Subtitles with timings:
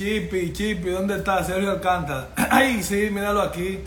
[0.00, 2.30] Chipi, Chipi, ¿dónde está Sergio Alcántara?
[2.50, 3.84] Ay, sí, míralo aquí.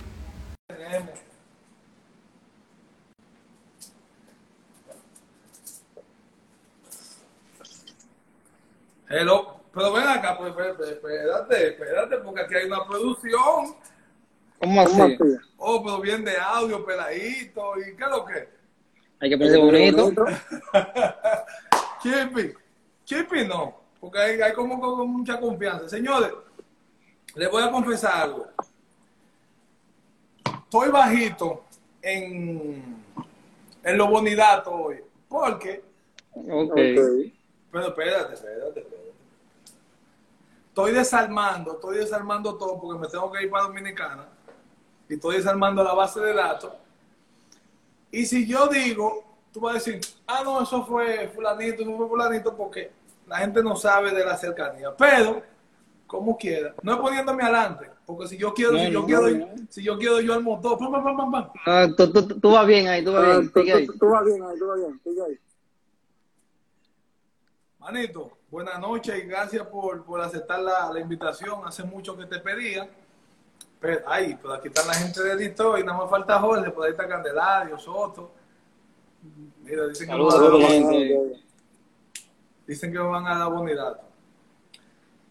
[9.10, 13.76] Hello, pero ven acá, pues, pues, pues, espérate, espérate, porque aquí hay una producción.
[14.60, 15.18] ¿Cómo así?
[15.58, 18.50] Oh, pero bien de audio, peladito, ¿y qué es lo que?
[19.20, 20.14] Hay que ponerse bonito.
[22.04, 22.54] Chipi,
[23.04, 25.88] Chipi no, porque hay, hay como, como mucha confianza.
[25.88, 26.30] Señores,
[27.36, 28.48] les voy a confesar algo.
[30.66, 31.64] Estoy bajito
[32.02, 33.02] en,
[33.82, 35.86] en lo bonidato hoy, porque,
[36.34, 36.74] Ok.
[36.76, 39.14] pero espérate, espérate, espérate.
[40.68, 44.28] Estoy desarmando, estoy desarmando todo porque me tengo que ir para Dominicana
[45.08, 46.74] y estoy desarmando la base de datos.
[48.12, 52.10] Y si yo digo, tú vas a decir, ah, no, eso fue fulanito, eso fue
[52.10, 52.92] fulanito, porque
[53.28, 54.96] la gente no sabe de la cercanía.
[54.98, 55.42] Pero,
[56.08, 59.30] como quiera, no es poniéndome adelante, porque si yo quiero, No, si yo no, quiero,
[59.30, 59.48] no.
[59.70, 61.50] si yo quiero yo al motor, pam, pam, pam, pam, pam.
[61.66, 63.52] Ah, tú, tú, tú vas bien ahí, tú vas bien.
[63.54, 63.88] Sigue ahí.
[63.88, 65.40] Tú vas bien ahí, tú vas bien, sigue ahí.
[67.80, 71.62] Manito, buenas noches y gracias por, por aceptar la, la invitación.
[71.66, 72.90] Hace mucho que te pedía.
[73.82, 76.86] Pero, ay, pero aquí está la gente de editor y nada más falta Jorge, por
[76.86, 78.32] ahí está Candelario, Soto.
[79.64, 81.44] Mira, dicen que, Saludos, me van a saludos, dar- gente.
[82.68, 84.00] Dicen que me van a dar bonidad.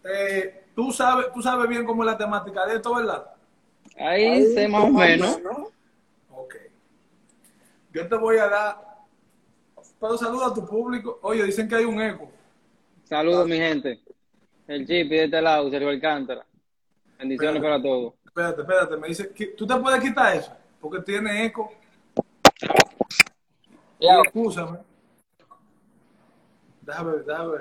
[0.03, 3.25] Eh, tú, sabes, tú sabes bien cómo es la temática de esto, ¿verdad?
[3.97, 5.39] Ahí sé más o menos.
[6.31, 6.55] Ok.
[7.93, 8.77] Yo te voy a dar.
[9.99, 11.19] Pero saluda a tu público.
[11.21, 12.29] Oye, dicen que hay un eco.
[13.05, 13.99] Saludos, mi gente.
[14.67, 16.45] El chip de este lado, Sergio Alcántara.
[17.19, 18.13] Bendiciones para todos.
[18.25, 20.51] Espérate, espérate, me dice, que- ¿tú te puedes quitar eso?
[20.81, 21.71] Porque tiene eco.
[23.99, 24.19] Y Ya.
[24.23, 24.79] excúsame.
[26.85, 27.57] Déjame déjame.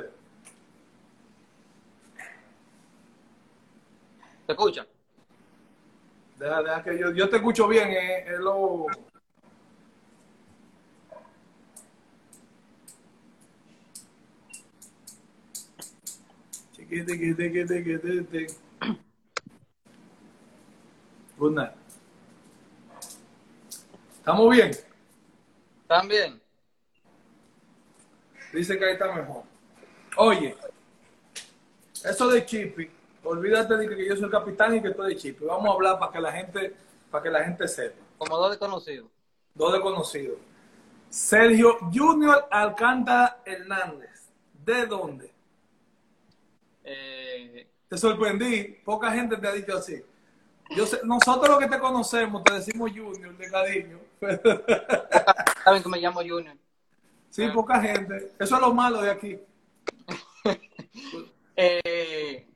[4.46, 4.86] ¿Te escucha?
[6.38, 8.86] Deja, deja que yo, yo te escucho bien, eh, es lo...
[16.72, 18.46] Chiquiti, chiquiti, chiquiti.
[21.38, 21.72] Good night.
[24.18, 24.72] ¿Estamos bien?
[25.86, 26.42] ¿También?
[28.52, 29.42] Dice que ahí está mejor.
[30.16, 30.56] Oye,
[32.04, 32.90] eso de Chippy,
[33.24, 35.44] olvídate de que yo soy el capitán y que estoy de Chippy.
[35.44, 36.74] Vamos a hablar para que la gente,
[37.10, 37.96] para que la gente sepa.
[38.18, 39.08] Como dos desconocidos.
[39.54, 40.38] Dos desconocidos.
[41.08, 44.28] Sergio Junior Alcántara Hernández.
[44.64, 45.30] ¿De dónde?
[46.84, 50.02] Eh, Te sorprendí, poca gente te ha dicho así.
[50.74, 53.98] Yo sé, nosotros los que te conocemos te decimos Junior de cariño.
[55.64, 56.56] Saben que me llamo Junior.
[57.32, 58.32] Sí, poca gente.
[58.38, 59.38] Eso es lo malo de aquí.
[61.54, 62.48] Eh,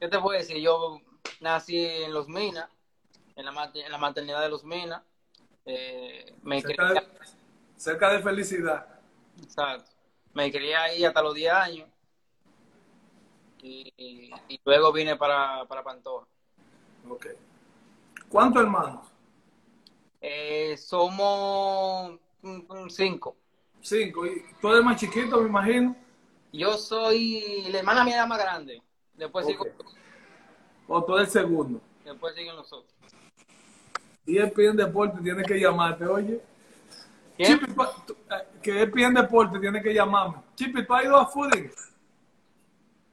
[0.00, 0.56] ¿Qué te puedo decir?
[0.56, 1.00] Yo
[1.40, 2.68] nací en Los Minas,
[3.36, 5.02] en la, en la maternidad de Los Minas.
[5.66, 7.02] Eh, me, Cerca de,
[7.76, 8.86] cerca de felicidad.
[9.42, 9.90] exacto.
[10.34, 11.88] me crié ahí hasta los 10 años.
[13.62, 16.26] Y, y- y luego vine para, para Pantoja.
[17.08, 17.26] Ok.
[18.28, 19.06] ¿Cuántos hermanos?
[20.20, 22.18] Eh, somos
[22.88, 23.36] cinco.
[23.82, 24.24] Cinco.
[24.26, 25.96] ¿Y tú eres más chiquito, me imagino?
[26.52, 28.80] Yo soy la hermana mía la más grande.
[29.14, 29.94] Después, sigo- Ok.
[30.88, 31.80] ¿O tú eres el segundo?
[32.04, 32.92] después siguen los otros.
[34.26, 36.40] Y el PIN Deporte tiene que llamarte, oye.
[37.38, 40.36] Chipi, eh, que el PIN Deporte tiene que llamarme.
[40.54, 41.50] Chipi, ¿tú has ido a Food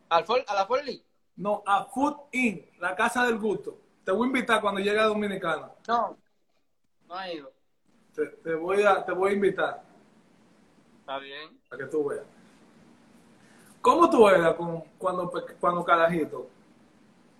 [0.10, 0.22] ¿A
[0.54, 1.04] la Forli?
[1.38, 3.78] No, a Food Inn, la casa del gusto.
[4.04, 5.72] Te voy a invitar cuando llegue a Dominicana.
[5.88, 6.18] No,
[7.08, 7.52] no ha ido.
[8.14, 9.84] Te, te voy, a, te voy a invitar
[11.10, 11.60] Está bien.
[11.68, 12.24] para que tú veas.
[13.82, 16.48] ¿Cómo tú eras con, cuando, cuando carajito?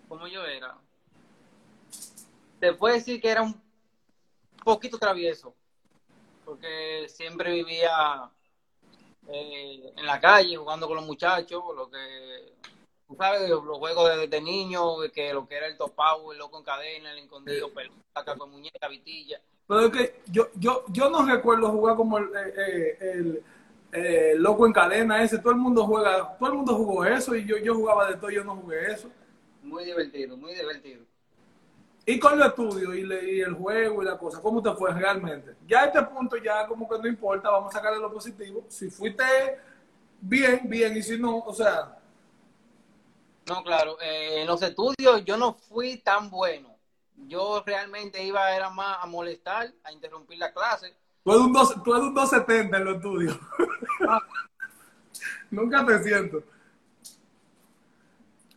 [0.08, 0.76] como yo era,
[2.60, 3.62] te puedo decir que era un
[4.64, 5.54] poquito travieso,
[6.46, 8.32] porque siempre vivía
[9.28, 12.56] eh, en la calle jugando con los muchachos, lo que,
[13.08, 16.58] tú sabes, los, juegos de, de niños, que lo que era el topado, el loco
[16.58, 19.40] en cadena, el escondido, pelota, con muñeca, vitilla.
[19.68, 23.44] Pero es que yo, yo, yo no recuerdo jugar como el, eh, eh, el,
[23.92, 25.40] eh, loco en cadena ese.
[25.40, 28.30] Todo el mundo juega, todo el mundo jugó eso y yo, yo jugaba de todo,
[28.32, 29.10] yo no jugué eso.
[29.62, 31.06] Muy divertido, muy divertido.
[32.06, 34.92] Y con los estudios y, le- y el juego y la cosa, ¿cómo te fue
[34.94, 35.56] realmente?
[35.68, 38.66] Ya a este punto ya como que no importa, vamos a sacarle lo positivo.
[38.68, 39.24] Si fuiste
[40.22, 41.98] bien, bien, y si no, o sea,
[43.46, 46.80] No, claro, eh, en los estudios yo no fui tan bueno.
[47.16, 50.96] Yo realmente iba era más a molestar, a interrumpir la clase.
[51.24, 53.40] Tú eres un, dos- tú eres un 270 en los estudios.
[55.52, 56.44] Nunca te siento.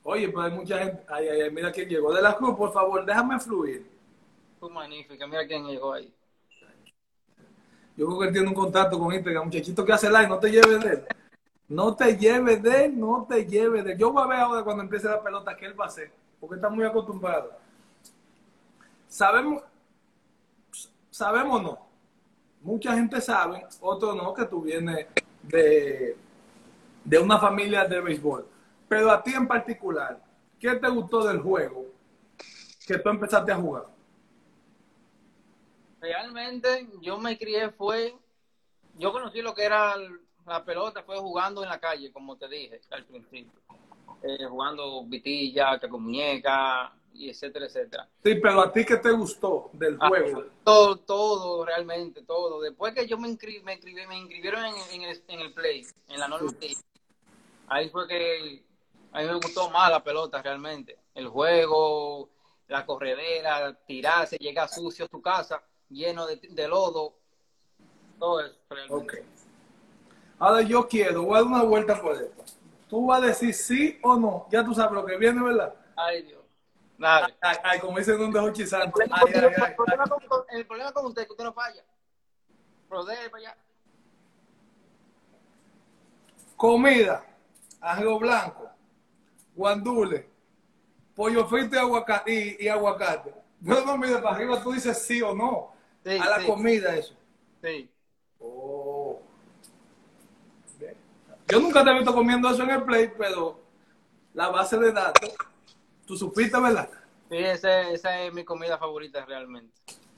[0.05, 1.05] Oye, pero hay mucha gente.
[1.09, 2.13] Ay, ay, ay, mira quién llegó.
[2.13, 3.87] De la Cruz, por favor, déjame fluir.
[4.61, 6.13] Tú magnífica, mira quién llegó ahí.
[7.97, 9.45] Yo creo que él tiene un contacto con Instagram.
[9.45, 11.05] Muchachito que hace live, no te lleves de él.
[11.69, 13.99] No te lleves de él, no te lleves de él.
[13.99, 16.11] Yo voy a ver ahora cuando empiece la pelota qué él va a hacer,
[16.41, 17.53] porque está muy acostumbrado.
[19.09, 19.63] Sabemos,
[21.11, 21.92] sabemos no.
[22.63, 25.07] Mucha gente sabe, otros no, que tú vienes
[25.43, 26.17] de,
[27.05, 28.47] de una familia de béisbol.
[28.89, 30.23] Pero a ti en particular,
[30.61, 31.87] ¿qué te gustó del juego
[32.87, 33.87] que tú empezaste a jugar?
[36.01, 38.15] Realmente yo me crié fue,
[38.99, 39.95] yo conocí lo que era
[40.47, 43.61] la pelota, fue jugando en la calle, como te dije al principio.
[44.23, 48.09] Eh, jugando vitilla, muñeca, y etcétera, etcétera.
[48.25, 50.45] Sí, pero a ti qué te gustó del Ah, juego?
[50.65, 52.61] todo, todo, realmente, todo.
[52.61, 55.87] Después que yo me inscribí, me, inscribí, me inscribieron en, en el, en el play,
[56.09, 56.77] en la norma Play,
[57.69, 58.65] ahí fue que
[59.13, 60.99] a mí me gustó más la pelota realmente.
[61.15, 62.31] El juego,
[62.69, 67.15] la corredera, tirarse, llegar sucio a tu casa, lleno de, de lodo,
[68.19, 68.57] todo eso.
[68.71, 69.21] realmente.
[69.21, 69.27] Ok.
[70.39, 72.43] Ahora yo quiero, voy a dar una vuelta por esto.
[72.89, 74.47] Tú vas a decir sí o no.
[74.51, 75.75] Ya tú sabes lo que viene, ¿verdad?
[75.97, 76.42] Ay, Dios.
[77.03, 77.35] Dale.
[77.41, 78.91] Ay, ay, como dicen un dejo El chisante.
[78.93, 81.45] problema, Ay, ay, ay, el problema con, con- el problema con usted es que usted
[81.45, 81.85] no falla.
[82.89, 83.57] Rodee para allá.
[86.57, 87.25] Comida,
[87.81, 88.71] arroz blanco,
[89.57, 90.29] guandule,
[91.17, 92.33] pollo frito y aguacate.
[92.61, 93.35] Y, y aguacate.
[93.61, 95.73] No, no, mira, para arriba tú dices sí o no.
[96.05, 96.47] Sí, a la sí.
[96.47, 97.15] comida eso.
[97.63, 97.91] Sí.
[98.39, 99.21] Oh.
[101.49, 103.59] Yo nunca te he visto comiendo eso en el play, pero
[104.35, 105.35] la base de datos,
[106.07, 106.89] tú supiste, ¿verdad?
[107.31, 109.73] Sí, ese- esa es mi comida favorita realmente.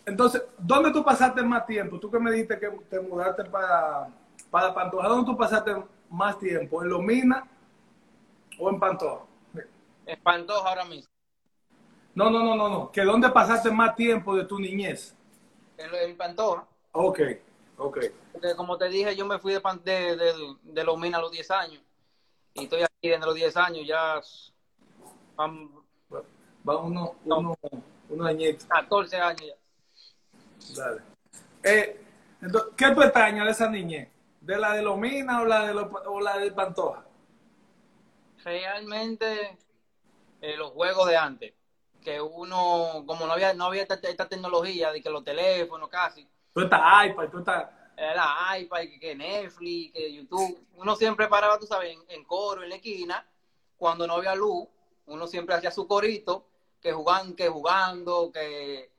[0.07, 1.99] Entonces, ¿dónde tú pasaste más tiempo?
[1.99, 4.09] Tú que me dijiste que te mudaste para,
[4.51, 5.75] para Pantoja, ¿dónde tú pasaste
[6.11, 6.83] más tiempo?
[6.83, 7.47] ¿En Lomina
[8.59, 9.25] o en Pantoja?
[10.07, 11.09] Espantoso ahora mismo.
[12.15, 12.93] No, no, no, no, no.
[12.93, 15.17] ¿Que dónde pasaste más tiempo de tu niñez?
[15.79, 16.67] En, en Pantoja.
[16.93, 17.21] Ok,
[17.79, 17.99] ok.
[18.33, 21.51] Porque como te dije, yo me fui de, de, de, de Lomina a los 10
[21.51, 21.83] años.
[22.53, 24.21] Y estoy aquí desde los 10 años, ya
[25.37, 25.71] van
[26.69, 27.55] Va uno, uno,
[28.09, 28.65] uno añito.
[28.69, 30.83] 14 años ya.
[30.83, 31.03] Dale.
[31.63, 32.01] Eh,
[32.41, 34.09] entonces, ¿Qué tú extrañas de esa niñez?
[34.41, 37.05] ¿De la de Lomina o la de, Lo- o la de Pantoja?
[38.45, 39.59] Realmente,
[40.41, 41.55] eh, los juegos de antes,
[42.03, 46.29] que uno, como no había, no había esta, esta tecnología de que los teléfonos casi,
[46.53, 47.69] Tú estás iPad, tú estás...
[47.97, 52.63] la iPad, que, que Netflix, que YouTube, uno siempre paraba, tú sabes, en, en coro,
[52.63, 53.27] en la esquina,
[53.77, 54.69] cuando no había luz,
[55.07, 56.47] uno siempre hacía su corito,
[56.81, 58.91] que jugando, que jugando, que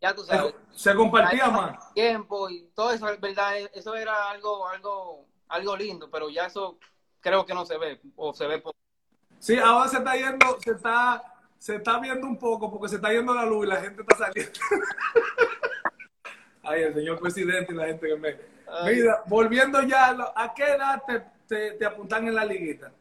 [0.00, 0.54] ya tú sabes.
[0.72, 1.92] Se compartía más.
[1.94, 6.78] tiempo y todo eso, es verdad, eso era algo, algo, algo lindo, pero ya eso
[7.20, 8.76] creo que no se ve, o se ve poco.
[9.38, 11.22] Sí, ahora se está yendo, se está,
[11.58, 14.16] se está viendo un poco porque se está yendo la luz y la gente está
[14.16, 14.52] saliendo.
[16.62, 18.36] Ay, el señor presidente y la gente que me.
[18.70, 18.96] Ay.
[18.96, 22.92] Mira, volviendo ya, a lo- ¿a qué edad te, te, te apuntan en la liguita?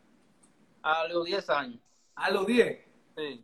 [0.84, 1.82] A los 10 años,
[2.18, 2.80] A los 10.
[3.16, 3.44] sí.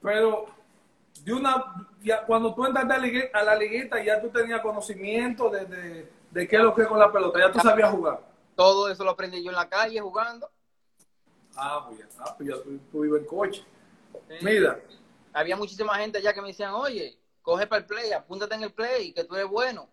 [0.00, 0.46] Pero
[1.24, 4.60] de una, ya, cuando tú entraste a, la ligui- a la liguita, ya tú tenías
[4.60, 7.90] conocimiento de, de, de qué es lo que es con la pelota, ya tú sabías
[7.90, 8.20] jugar.
[8.54, 10.48] Todo eso lo aprendí yo en la calle jugando.
[11.56, 12.06] Ah, pues ya,
[12.36, 13.64] pues ya tú, tú ibas en coche.
[14.28, 14.36] Sí.
[14.42, 14.80] Mira,
[15.32, 18.72] Había muchísima gente allá que me decían, oye, coge para el play, apúntate en el
[18.72, 19.88] play, que tú eres bueno.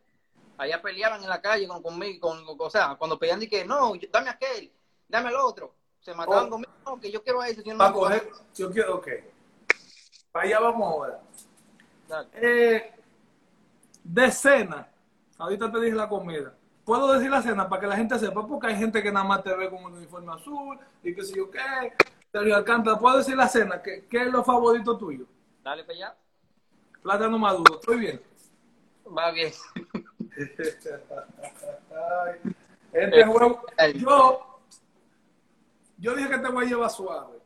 [0.57, 4.29] Allá peleaban en la calle con, conmigo, con, o sea, cuando pedían que, no, dame
[4.29, 4.71] aquel,
[5.09, 5.73] dame el otro.
[6.05, 6.49] Se mataban Oh.
[6.51, 7.63] conmigo, no, que yo quiero a ese.
[7.63, 9.07] Yo no para me puedo- coger, yo quiero, ok.
[10.31, 11.19] Para allá vamos ahora.
[12.07, 12.29] Dale.
[12.33, 12.93] Eh,
[14.03, 14.87] de cena,
[15.39, 16.53] ahorita te dije la comida.
[16.83, 19.41] Puedo decir la cena para que la gente sepa, porque hay gente que nada más
[19.43, 21.59] te ve con un uniforme azul y qué sé yo qué.
[22.31, 23.81] Sergio Alcántara, ¿puedo decir la cena?
[23.81, 25.25] ¿Qué, qué es lo favorito tuyo?
[25.63, 26.15] Dale para allá.
[27.01, 28.21] Plátano maduro, ¿estoy bien?
[29.17, 29.51] Va bien.
[32.93, 33.61] Este juego,
[33.95, 34.54] yo,
[35.97, 37.39] yo dije que te voy a llevar suave,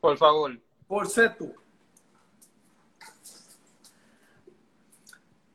[0.00, 0.58] Por favor.
[0.86, 1.52] por ser tú.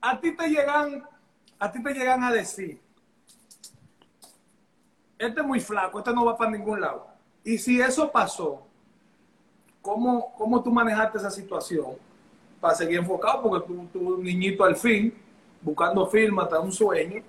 [0.01, 1.03] A ti te llegan,
[1.59, 2.81] a ti te llegan a decir,
[5.17, 7.07] este es muy flaco, este no va para ningún lado.
[7.43, 8.65] Y si eso pasó,
[9.81, 11.97] ¿cómo, cómo tú manejaste esa situación?
[12.61, 15.13] Para seguir enfocado, porque tú, tú un niñito al fin,
[15.61, 17.21] buscando firma hasta un sueño.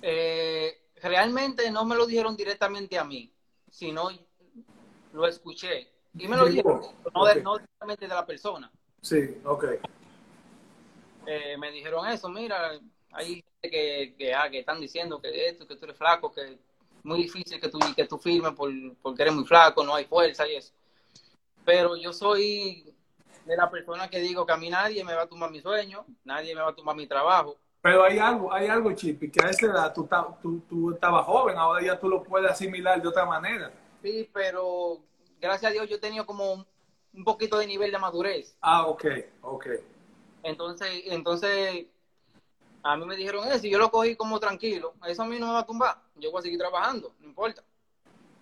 [0.00, 3.32] Eh, realmente no me lo dijeron directamente a mí,
[3.70, 4.08] sino
[5.12, 5.88] lo escuché.
[6.14, 6.80] Y me lo dijeron,
[7.14, 8.70] no, de- no directamente de la persona.
[9.02, 9.64] Sí, ok.
[11.26, 12.72] Eh, me dijeron eso, mira,
[13.12, 16.58] hay gente que, que, ah, que están diciendo que esto, que tú eres flaco, que
[17.02, 18.70] muy difícil que tú, que tú firmes por,
[19.02, 20.72] porque eres muy flaco, no hay fuerza y eso.
[21.64, 22.94] Pero yo soy
[23.44, 26.04] de la persona que digo que a mí nadie me va a tumbar mi sueño,
[26.24, 27.56] nadie me va a tumbar mi trabajo.
[27.80, 30.08] Pero hay algo, hay algo, Chipi, que a esa edad tú,
[30.42, 33.70] tú, tú estabas joven, ahora ya tú lo puedes asimilar de otra manera.
[34.02, 34.98] Sí, pero
[35.40, 38.56] gracias a Dios yo he tenido como un- poquito de nivel de madurez.
[38.60, 39.04] Ah, ok,
[39.42, 39.66] ok.
[40.42, 41.86] Entonces, entonces
[42.82, 44.94] a mí me dijeron eso y yo lo cogí como tranquilo.
[45.06, 45.96] Eso a mí no me va a tumbar.
[46.16, 47.62] Yo voy a seguir trabajando, no importa.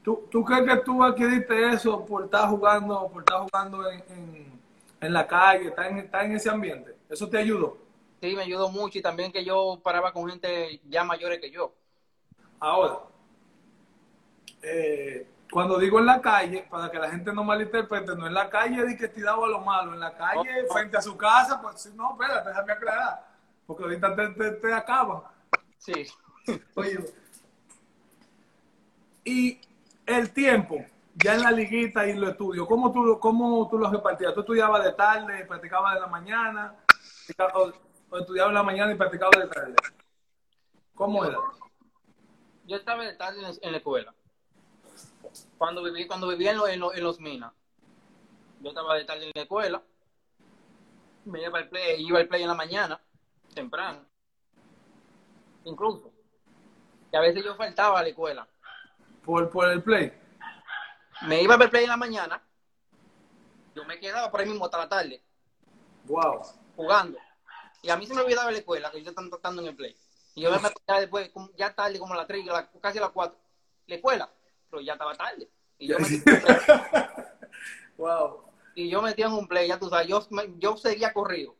[0.02, 4.60] ¿Tú, ¿Tú crees que tú adquiriste eso por estar jugando, por estar jugando en, en,
[5.00, 6.94] en la calle, estar en, estar en ese ambiente?
[7.08, 7.78] ¿Eso te ayudó?
[8.20, 11.74] Sí, me ayudó mucho y también que yo paraba con gente ya mayores que yo.
[12.58, 13.00] Ahora,
[14.62, 18.48] eh, cuando digo en la calle, para que la gente no malinterprete, no en la
[18.48, 21.82] calle de que tirado a lo malo, en la calle, frente a su casa, pues
[21.82, 23.26] si no, espérate, déjame aclarar,
[23.66, 25.22] porque ahorita te, te, te acaban.
[25.78, 26.06] Sí.
[26.74, 26.98] Oye,
[29.24, 29.60] y
[30.06, 34.32] el tiempo, ya en la liguita y los estudios, ¿cómo tú, cómo tú los repartías?
[34.34, 36.74] ¿Tú estudiabas de tarde, practicabas de la mañana,
[38.16, 39.74] o, estudiabas en la mañana y practicabas de tarde?
[40.94, 41.38] ¿Cómo era?
[42.64, 44.14] Yo estaba de tarde en, la escuela.
[45.58, 47.52] Cuando viví, cuando vivía en, lo- en, lo- en los minas,
[48.60, 49.82] yo estaba de tarde en la escuela.
[51.24, 53.00] Me iba al play, iba al play en la mañana,
[53.54, 54.04] temprano.
[55.64, 56.12] Incluso.
[57.10, 58.48] Que a veces yo faltaba a la escuela.
[59.24, 60.12] Por, por el play.
[61.22, 62.42] Me iba a ver play en la mañana.
[63.74, 65.22] Yo me quedaba por ahí mismo hasta la tarde,
[66.04, 66.42] Wow.
[66.76, 67.18] jugando.
[67.86, 69.96] Y a mí se me olvidaba la escuela, que yo estaba tratando en el play.
[70.34, 73.10] Y yo me metía después, ya tarde, como a las 3, la- casi a las
[73.10, 73.38] 4.
[73.86, 74.28] La escuela,
[74.68, 75.48] pero ya estaba tarde.
[75.78, 76.06] Y yo, me,
[77.96, 78.42] wow.
[78.74, 80.26] y yo metía en un play, ya tú sabes, yo,
[80.58, 81.54] yo seguía corrido.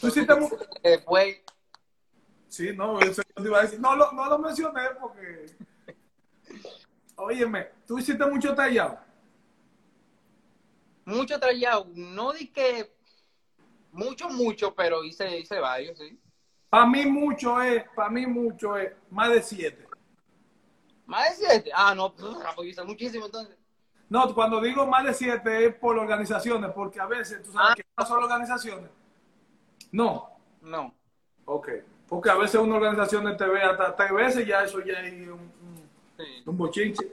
[0.00, 0.50] ¿Tú hiciste mu-
[0.82, 1.38] Después,
[2.48, 3.78] Sí, no, eso yo te iba a decir.
[3.78, 5.46] No lo, no lo mencioné porque.
[7.14, 8.98] Óyeme, ¿tú hiciste mucho tallado?
[11.04, 12.94] mucho trayado, no di que
[13.92, 16.18] mucho, mucho, pero hice, hice varios, sí.
[16.70, 19.86] Para mí mucho es, para mí mucho es más de siete.
[21.06, 21.70] Más de siete.
[21.74, 23.56] Ah, no, pues hice muchísimo entonces.
[24.10, 27.74] No, cuando digo más de siete es por organizaciones, porque a veces tú sabes Ah.
[27.74, 28.90] que no son organizaciones.
[29.92, 30.30] No,
[30.60, 30.94] No.
[31.46, 31.68] ok.
[32.08, 35.32] Porque a veces una organización te ve hasta tres veces, ya eso ya es un,
[35.32, 36.42] un, Sí.
[36.46, 37.12] un bochinche.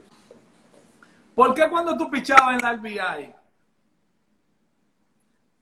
[1.34, 3.34] ¿Por qué cuando tú pichabas en la RBI,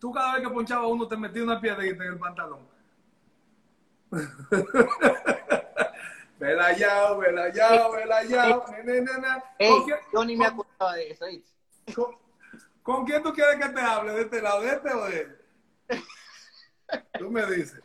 [0.05, 2.69] tú cada vez que ponchabas uno te metías una piedrita en el pantalón?
[6.39, 8.63] Vela ya, vela ya, vela ya.
[8.71, 9.43] ne, ne, ne, ne.
[9.59, 11.25] Ey, ¿Con quién- yo ni me acordaba de eso.
[11.95, 12.19] ¿Con,
[12.83, 14.13] con quién tú quieres que te hable?
[14.13, 15.39] ¿De este lado, de este o de él?
[17.19, 17.81] Tú me dices.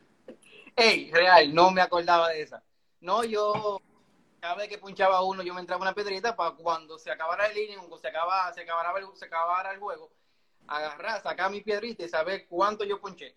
[0.76, 2.62] Ey, real, no me acordaba de esa.
[3.00, 3.80] No, yo,
[4.42, 7.58] cada vez que punchaba uno, yo me entraba una piedrita para cuando se acabara el
[7.58, 10.12] inning, cuando se acabara, se acabara el, se acabara el juego,
[10.78, 13.36] agarrar, sacar mi piedrita y saber cuánto yo punché.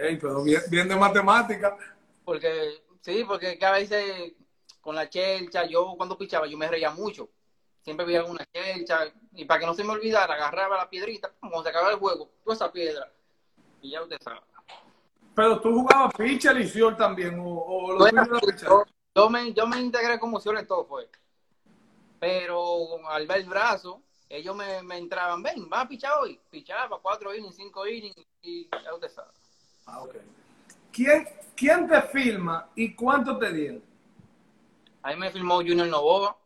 [0.00, 1.76] Ey, pero bien, bien de matemática.
[2.24, 4.32] Porque, sí, porque que a veces
[4.80, 7.28] con la chelcha, yo cuando pichaba, yo me reía mucho.
[7.82, 11.62] Siempre veía alguna chelcha, y para que no se me olvidara, agarraba la piedrita, cuando
[11.62, 13.10] se acababa el juego, toda esa piedra.
[13.80, 14.40] Y ya usted sabe.
[15.34, 19.66] Pero tú jugabas pitcher y field también, o, o lo era yo, yo me, yo
[19.66, 21.08] me integré con emociones todo fue.
[22.18, 26.40] Pero al ver el brazo, ellos me, me entraban, ven, va a pichar hoy.
[26.50, 29.32] Pichaba cuatro innings, cinco innings, y ya usted sabe.
[29.86, 30.14] Ah, ok.
[30.92, 33.82] ¿Quién, ¿Quién te filma y cuánto te dieron?
[35.02, 36.36] Ahí me filmó Junior Novoa,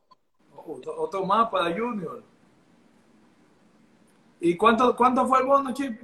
[0.66, 2.22] Otro, otro más para Junior.
[4.40, 6.00] ¿Y cuánto, cuánto fue el bono, Chip?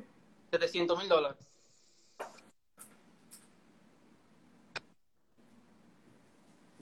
[0.50, 1.50] 700 mil dólares.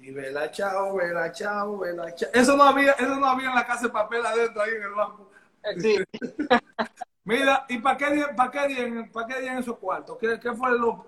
[0.08, 2.30] Y vela chao, vela chao, vela chao.
[2.32, 4.92] Eso no había, eso no había en la casa de papel adentro ahí en el
[4.92, 5.30] banco.
[5.62, 5.98] Eh, Sí,
[7.24, 10.16] Mira, ¿y para qué dieron, para qué dieron, para qué dieron esos cuartos?
[10.16, 11.04] ¿Qué, qué fue lo...?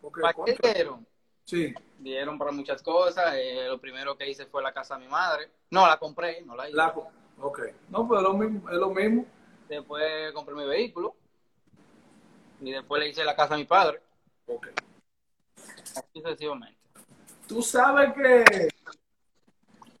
[0.00, 1.06] Porque, ¿para qué dieron?
[1.44, 1.74] Sí.
[1.98, 3.34] Dieron para muchas cosas.
[3.34, 5.50] eh, lo primero que hice fue la casa de mi madre.
[5.68, 6.78] No, la compré, no la hice.
[6.78, 6.94] La,
[7.42, 7.60] ok.
[7.90, 8.70] No, pues es lo mismo.
[8.70, 9.26] Es lo mismo.
[9.68, 11.14] Después compré mi vehículo.
[12.62, 14.00] Y después le hice la casa a mi padre.
[14.46, 14.68] Ok.
[15.94, 16.79] Así sucesivamente.
[17.50, 18.68] Tú sabes que...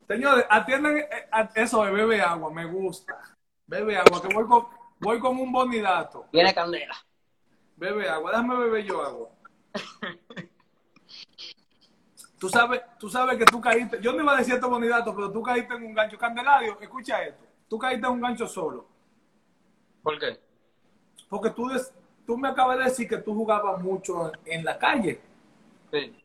[0.06, 3.20] Señores, atienden eh, a- eso de bebe agua, me gusta.
[3.66, 4.66] Bebe agua, que voy con,
[5.00, 6.26] voy con un bonidato.
[6.32, 6.94] Viene candela.
[7.76, 9.30] Bebe agua, déjame beber yo agua.
[12.38, 15.32] Tú sabes, tú sabes que tú caíste, yo no iba a decir esto bonidato, pero
[15.32, 16.16] tú caíste en un gancho.
[16.16, 17.44] Candelario, escucha esto.
[17.68, 18.86] Tú caíste en un gancho solo.
[20.04, 20.38] ¿Por qué?
[21.28, 21.92] Porque tú, des-
[22.24, 25.20] tú me acabas de decir que tú jugabas mucho en la calle.
[25.90, 26.16] Sí.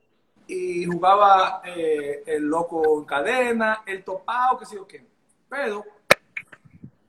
[0.48, 5.06] Y jugaba eh, el loco en cadena, el topado, qué sé yo qué.
[5.50, 5.84] Pero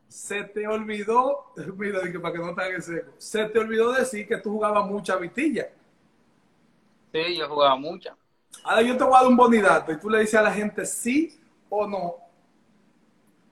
[0.08, 4.26] se te olvidó, mira, dije, para que no te hagas seco, se te olvidó decir
[4.26, 5.68] que tú jugabas mucha vitilla.
[7.12, 8.16] Sí, yo jugaba mucha.
[8.64, 10.86] Ahora yo te voy a dar un bonidato y tú le dices a la gente
[10.86, 11.38] sí
[11.68, 12.16] o no.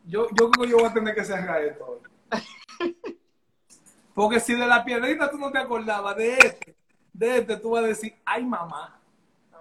[0.07, 1.99] Yo, yo creo que yo voy a tener que cerrar esto hoy.
[4.15, 6.75] Porque si de la piedrita tú no te acordabas de este,
[7.13, 9.01] de este, tú vas a decir, ay mamá.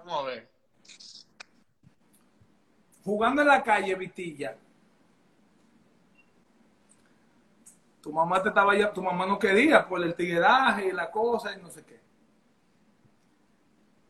[0.04, 0.48] Vamos a ver.
[3.04, 4.56] Jugando en la calle, Vitilla.
[8.02, 11.54] Tu mamá te estaba ya, tu mamá no quería por el tigueraje y la cosa
[11.54, 12.00] y no sé qué.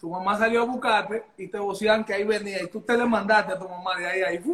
[0.00, 3.06] Tu mamá salió a buscarte y te voceaban que ahí venía y tú te le
[3.06, 4.44] mandaste a tu mamá de ahí, ahí.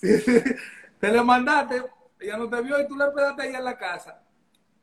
[1.00, 1.82] te le mandaste,
[2.20, 4.23] ella no te vio y tú le esperaste ahí en la casa.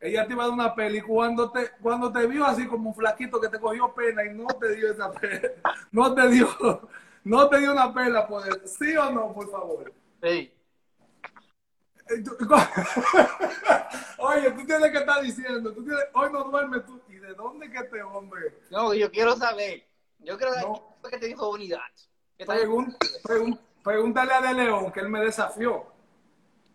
[0.01, 2.95] Ella te iba a dar una peli cuando te, cuando te vio así como un
[2.95, 5.49] flaquito que te cogió pena y no te dio esa pena,
[5.91, 6.47] no te dio,
[7.23, 8.61] no te dio una pela por él.
[8.67, 9.93] ¿Sí o no, por favor?
[10.23, 10.51] Sí.
[12.09, 12.35] Eh, tú-
[14.17, 16.99] Oye, tú tienes que estar diciendo, tú tienes, hoy no duermes tú.
[17.09, 18.59] ¿Y de dónde que este hombre?
[18.69, 19.83] No, yo quiero saber.
[20.19, 20.73] Yo quiero saber No.
[20.75, 21.79] qué fue que te dijo unidad.
[22.39, 25.85] Pregun- pregun- pregúntale a De León que él me desafió.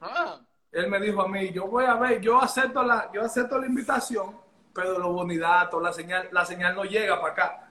[0.00, 0.40] Ah,
[0.76, 3.66] Él me dijo a mí, yo voy a ver, yo acepto la, yo acepto la
[3.66, 4.38] invitación,
[4.74, 7.70] pero los bonidatos, la señal, la señal no llega para acá.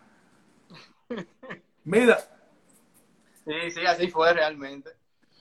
[1.84, 2.18] Mira,
[3.46, 4.90] sí, sí, así fue realmente.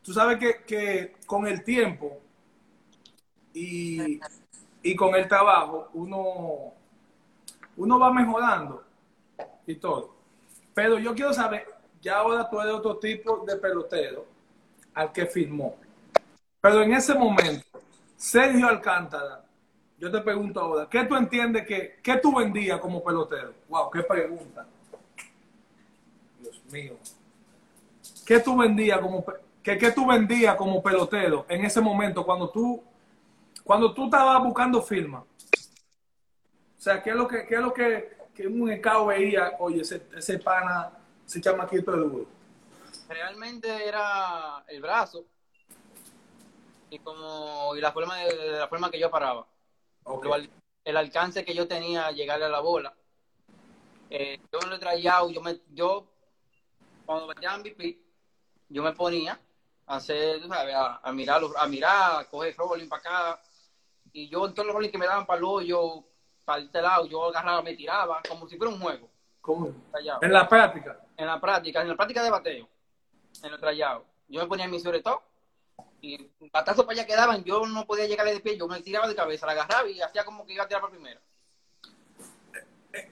[0.03, 2.21] tú sabes que, que con el tiempo
[3.55, 4.21] y,
[4.83, 6.75] y con el trabajo uno,
[7.79, 8.85] uno va mejorando
[9.67, 10.15] y todo.
[10.75, 11.67] Pero yo quiero saber,
[12.03, 14.27] ya ahora tú eres otro tipo de pelotero
[14.93, 15.79] al que firmó.
[16.65, 17.79] Pero en ese momento,
[18.17, 19.45] Sergio Alcántara,
[19.99, 23.53] yo te pregunto ahora, ¿qué tú entiendes que, qué tú vendías como pelotero?
[23.69, 24.67] Wow, qué pregunta.
[26.41, 26.97] Dios mío.
[28.25, 29.23] ¿Qué tú vendías como
[29.63, 32.83] qué, qué tú vendías como pelotero en ese momento cuando tú
[33.63, 35.19] cuando tú estabas buscando firma?
[35.19, 39.53] O sea, ¿qué es lo que qué es lo que, que un mercado veía?
[39.59, 40.93] Oye, ese, ese pana,
[41.27, 42.27] ese chamaquito es duro.
[43.07, 45.27] Realmente era el brazo
[46.95, 49.47] y como y la forma de, de la forma que yo paraba.
[50.85, 52.95] El alcance que yo tenía a llegarle a la bola.
[54.11, 56.07] Eh, yo en el tryout, yo me, yo
[57.05, 57.99] cuando batía MVP,
[58.69, 59.41] yo me ponía
[59.87, 63.43] a hacer, tú sabes, a, a mirar, a mirar, a coger rolling para acá.
[64.13, 66.05] Y yo en todos los rolling que me daban para el hoyo,
[66.45, 69.09] para este lado, yo agarraba, me tiraba, como si fuera un juego.
[69.41, 69.75] ¿Cómo?
[70.21, 71.01] En la práctica.
[71.17, 72.69] En la práctica, en la práctica de bateo,
[73.43, 74.05] en el tryout.
[74.29, 75.34] Yo me ponía mi sobre todo
[76.01, 79.15] y batazos para allá quedaban, yo no podía llegarle de pie, yo me tiraba de
[79.15, 81.21] cabeza, la agarraba y hacía como que iba a tirar por primera.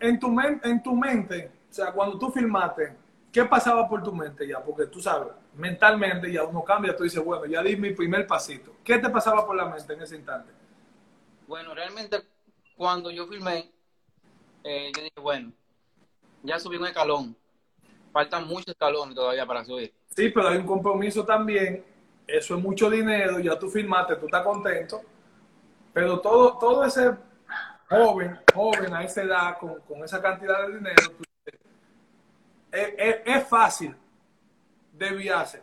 [0.00, 2.94] En tu, men- en tu mente, o sea, cuando tú filmaste,
[3.32, 4.62] ¿qué pasaba por tu mente ya?
[4.62, 8.76] Porque tú sabes, mentalmente ya uno cambia, tú dices, bueno, ya di mi primer pasito.
[8.84, 10.52] ¿Qué te pasaba por la mente en ese instante?
[11.48, 12.22] Bueno, realmente
[12.76, 13.72] cuando yo filmé,
[14.62, 15.52] eh, yo dije, bueno,
[16.42, 17.36] ya subí un escalón.
[18.12, 19.92] Faltan muchos escalones todavía para subir.
[20.14, 21.82] Sí, pero hay un compromiso también.
[22.32, 25.02] Eso es mucho dinero, ya tú firmaste, tú estás contento.
[25.92, 27.14] Pero todo, todo ese
[27.90, 31.24] joven, joven a esa edad, con, con esa cantidad de dinero, tú
[32.72, 33.94] es, es- es fácil
[34.92, 35.62] desviarse.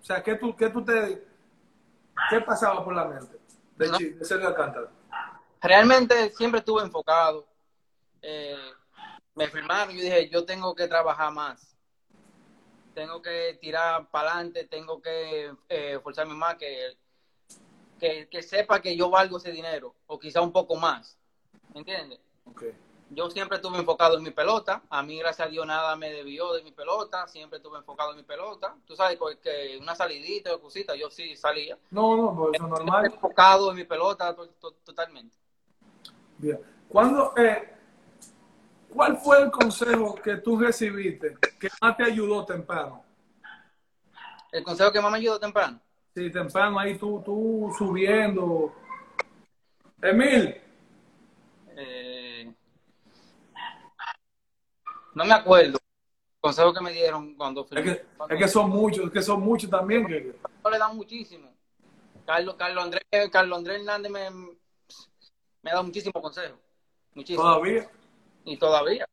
[0.00, 1.26] O sea, ¿qué tú, qué tú te...
[2.30, 3.36] ¿Qué pasaba por la mente
[3.76, 3.98] de, No.
[3.98, 4.88] De Sergio Alcántara?
[5.60, 7.48] Realmente siempre estuve enfocado.
[8.22, 8.54] Eh,
[9.34, 11.73] me firmaron y yo dije, yo tengo que trabajar más.
[12.94, 16.96] Tengo que tirar para adelante, tengo que eh, forzarme más, que,
[17.98, 21.18] que, que sepa que yo valgo ese dinero, o quizá un poco más.
[21.72, 22.20] ¿Me entiendes?
[22.46, 22.64] Ok.
[23.10, 24.82] yo siempre estuve enfocado en mi pelota.
[24.90, 27.26] A mí, gracias a Dios, nada me debió de mi pelota.
[27.26, 28.76] Siempre estuve enfocado en mi pelota.
[28.86, 31.78] Tú sabes pues, que una salidita o cosita, yo sí salía.
[31.90, 33.06] No, no, pues eso normal.
[33.06, 35.36] enfocado en mi pelota to- to- totalmente.
[36.38, 36.60] Bien.
[36.88, 37.73] ¿Cuándo, eh,
[38.94, 43.04] ¿Cuál fue el consejo que tú recibiste que más te ayudó temprano?
[44.52, 45.80] El consejo que más me ayudó temprano.
[46.14, 48.72] Sí, temprano ahí tú, tú subiendo.
[50.00, 50.60] Emil,
[51.76, 52.54] eh,
[55.14, 55.72] no me acuerdo.
[55.72, 57.78] El consejo que me dieron cuando fui.
[57.78, 60.06] es que, es que son muchos, es que son muchos también.
[60.06, 61.52] Que, No le dan muchísimo.
[62.24, 63.02] Carlos, Carlos Andrés,
[63.32, 66.58] Carlos Andrés Hernández me, me ha dado muchísimos consejos.
[67.12, 67.42] Muchísimo.
[67.42, 67.90] todavía.
[68.44, 69.06] Y todavía.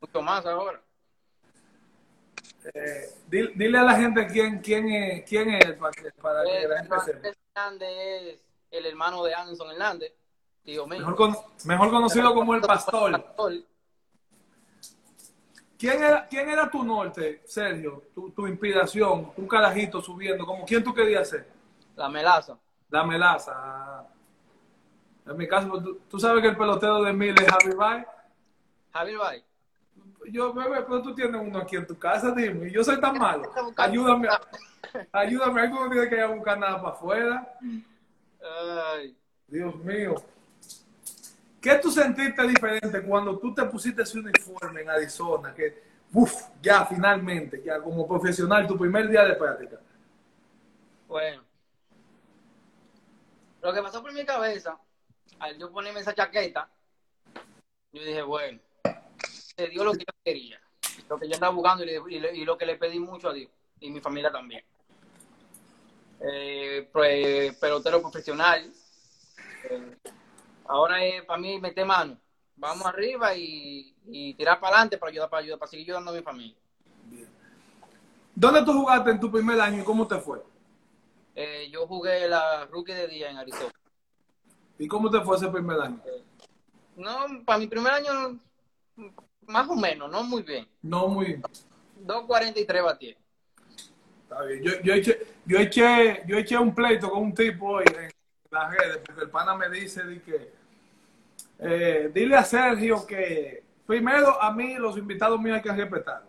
[0.00, 0.80] Mucho más ahora.
[2.74, 6.62] Eh, dile, dile a la gente quién, quién, es, quién es para que, para que
[6.62, 7.28] Eh, la gente sepa.
[7.54, 10.12] Hernández es el hermano de Anderson Hernández,
[10.62, 10.98] tío mío.
[11.00, 13.24] Mejor, con- mejor conocido como el pastor.
[15.78, 18.02] ¿Quién era, ¿Quién era tu norte, Sergio?
[18.14, 21.46] Tu, tu inspiración, un carajito subiendo, como quién tú querías ser?
[21.96, 22.58] La melaza.
[22.90, 24.04] La melaza.
[25.26, 28.04] En mi caso, tú, tú sabes que el pelotero de mil es Javi Bay.
[28.92, 29.44] Javier Bay.
[30.30, 32.68] Yo, bebé, pero tú tienes uno aquí en tu casa, dime.
[32.68, 33.50] y Yo soy tan malo.
[33.76, 34.28] Ayúdame.
[34.28, 34.40] a-
[35.12, 35.60] Ayúdame.
[35.62, 37.58] Algo no tiene que ir a buscar nada para afuera.
[38.92, 39.16] Ay.
[39.46, 40.16] Dios mío.
[41.60, 45.54] ¿Qué tú sentiste diferente cuando tú te pusiste ese uniforme en Arizona?
[45.54, 49.78] Que, uff, ya finalmente, ya como profesional, tu primer día de práctica.
[51.06, 51.42] Bueno.
[53.62, 54.78] Lo que pasó por mi cabeza,
[55.38, 56.70] al yo ponerme esa chaqueta,
[57.92, 58.60] yo dije, bueno,
[59.22, 60.60] se dio lo que yo quería,
[61.08, 64.00] lo que yo andaba buscando y, lo que le pedí mucho a Dios y mi
[64.00, 64.64] familia también.
[66.20, 68.70] Eh, pues, pelotero profesional.
[69.70, 69.96] Eh,
[70.66, 72.18] ahora es para mí meter mano.
[72.56, 76.14] Vamos arriba y, y tirar para adelante para ayudar, para ayudar, para seguir ayudando a
[76.14, 76.56] mi familia.
[78.34, 80.42] ¿Dónde tú jugaste en tu primer año y cómo te fue?
[81.34, 83.72] Eh, yo jugué la rookie de día en Arizona.
[84.80, 86.00] ¿Y cómo te fue ese primer año?
[86.96, 88.38] No, para mi primer año,
[89.46, 90.66] más o menos, no muy bien.
[90.80, 91.38] No muy.
[92.02, 93.14] 2.43 batí.
[94.22, 94.62] Está bien.
[94.62, 98.10] Yo, yo, eché, yo, eché, yo eché un pleito con un tipo hoy en
[98.50, 100.52] las redes, porque el pana me dice de que
[101.58, 106.24] eh, dile a Sergio que primero a mí los invitados míos hay que respetar.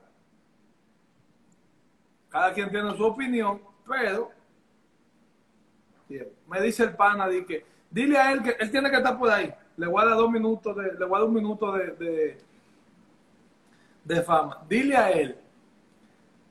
[2.28, 4.30] Cada quien tiene su opinión, pero
[6.10, 9.18] bien, me dice el pana de que dile a él que él tiene que estar
[9.18, 9.54] por ahí.
[9.78, 12.38] Le voy a dar dos minutos de, le voy a dar un minuto de, de,
[14.04, 14.64] de fama.
[14.68, 15.38] Dile a él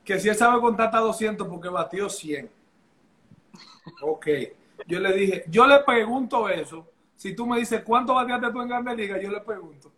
[0.04, 2.50] que si él sabe contar hasta 200 porque batió 100.
[4.02, 4.26] Ok.
[4.86, 6.86] Yo le dije, yo le pregunto eso.
[7.16, 9.20] Si tú me dices, ¿cuánto bateaste tú en Grande Liga?
[9.20, 9.92] Yo le pregunto.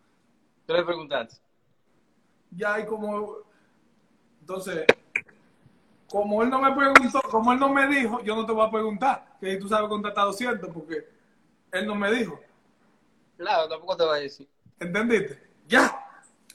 [0.66, 1.36] Tú le preguntaste.
[2.50, 3.36] Ya hay como...
[4.40, 4.84] Entonces,
[6.10, 8.70] como él no me preguntó, como él no me dijo, yo no te voy a
[8.70, 11.08] preguntar que si tú sabes contar hasta 200 porque
[11.72, 12.38] él no me dijo.
[13.36, 14.48] Claro, tampoco te voy a decir.
[14.78, 15.42] ¿Entendiste?
[15.66, 15.98] Ya.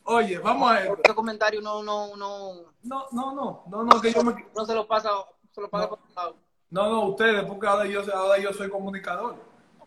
[0.03, 0.93] Oye, vamos a esto.
[0.95, 2.53] Este comentario no, no, no,
[2.83, 4.45] No, no, no, no, no, que yo me...
[4.55, 5.09] no se lo pasa,
[5.51, 5.89] se lo pasa No.
[5.89, 6.35] por otro lado.
[6.69, 9.35] No, no, ustedes, porque ahora yo, ahora yo soy comunicador.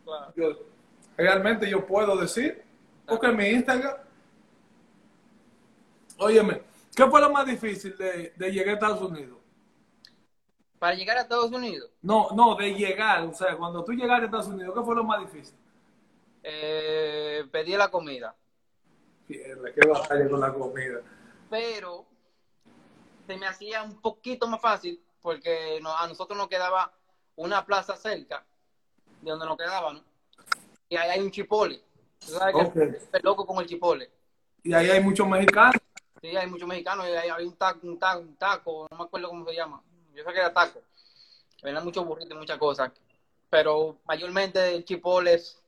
[0.05, 0.33] Claro.
[0.37, 0.59] Yo-
[1.17, 2.63] realmente yo puedo decir,
[3.07, 3.97] porque mi Instagram.
[6.19, 6.63] Óyeme,
[6.95, 9.39] ¿qué fue lo más difícil de, de llegar a Estados Unidos?
[10.81, 14.25] Para llegar a Estados Unidos, No, no, de llegar, o sea, cuando tú llegaste a
[14.25, 15.55] Estados Unidos, ¿qué fue lo más difícil?
[16.43, 18.35] eh, pedí la comida.
[19.29, 21.01] Mierda, qué batalla con la comida.
[21.51, 22.07] pero
[23.27, 26.91] se me hacía un poquito más fácil porque no- a nosotros nos quedaba
[27.37, 28.43] una plaza cerca
[29.21, 30.03] de donde nos quedábamos
[30.89, 31.85] y ahí hay un chipole.
[32.21, 32.77] Tú sabes que Ok.
[33.13, 34.11] es loco con el chipole.
[34.63, 35.77] Y ahí hay muchos mexicanos.
[36.23, 39.05] Sí, hay muchos mexicanos y ahí hay un taco, un taco, un taco, no me
[39.05, 39.83] acuerdo cómo se llama.
[40.21, 40.83] Yo sé que era taco.
[41.63, 42.91] Venían muchos burritos y muchas cosas.
[43.49, 45.59] Pero mayormente el chipole es-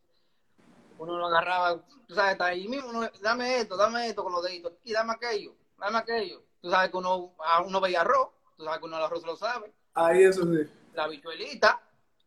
[0.99, 4.45] uno lo agarraba, tú sabes, está ahí mismo, uno, dame esto, dame esto con los
[4.45, 6.43] deditos, y dame aquello, dame aquello.
[6.61, 9.37] Tú sabes que uno, a uno veía arroz, tú sabes que uno el arroz lo
[9.37, 10.71] sabe, Ahí eso sí.
[10.93, 11.81] la bichuelita,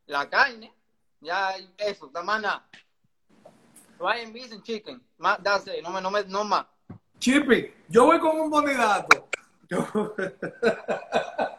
[0.07, 0.73] la carne,
[1.21, 2.67] ya eso, más nada.
[3.99, 6.65] Ryan beef and chicken, más, it, no, me, no, me, no más.
[7.19, 9.29] Chippy, yo voy con un bonidato.
[9.69, 10.15] Yo...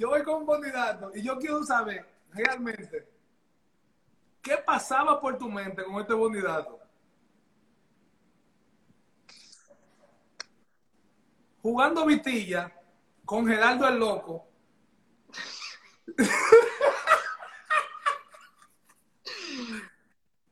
[0.00, 3.06] Yo voy con un bonidato y yo quiero saber realmente
[4.40, 6.80] qué pasaba por tu mente con este bonidato.
[11.60, 12.72] Jugando vitilla
[13.26, 14.48] con Gerardo el Loco.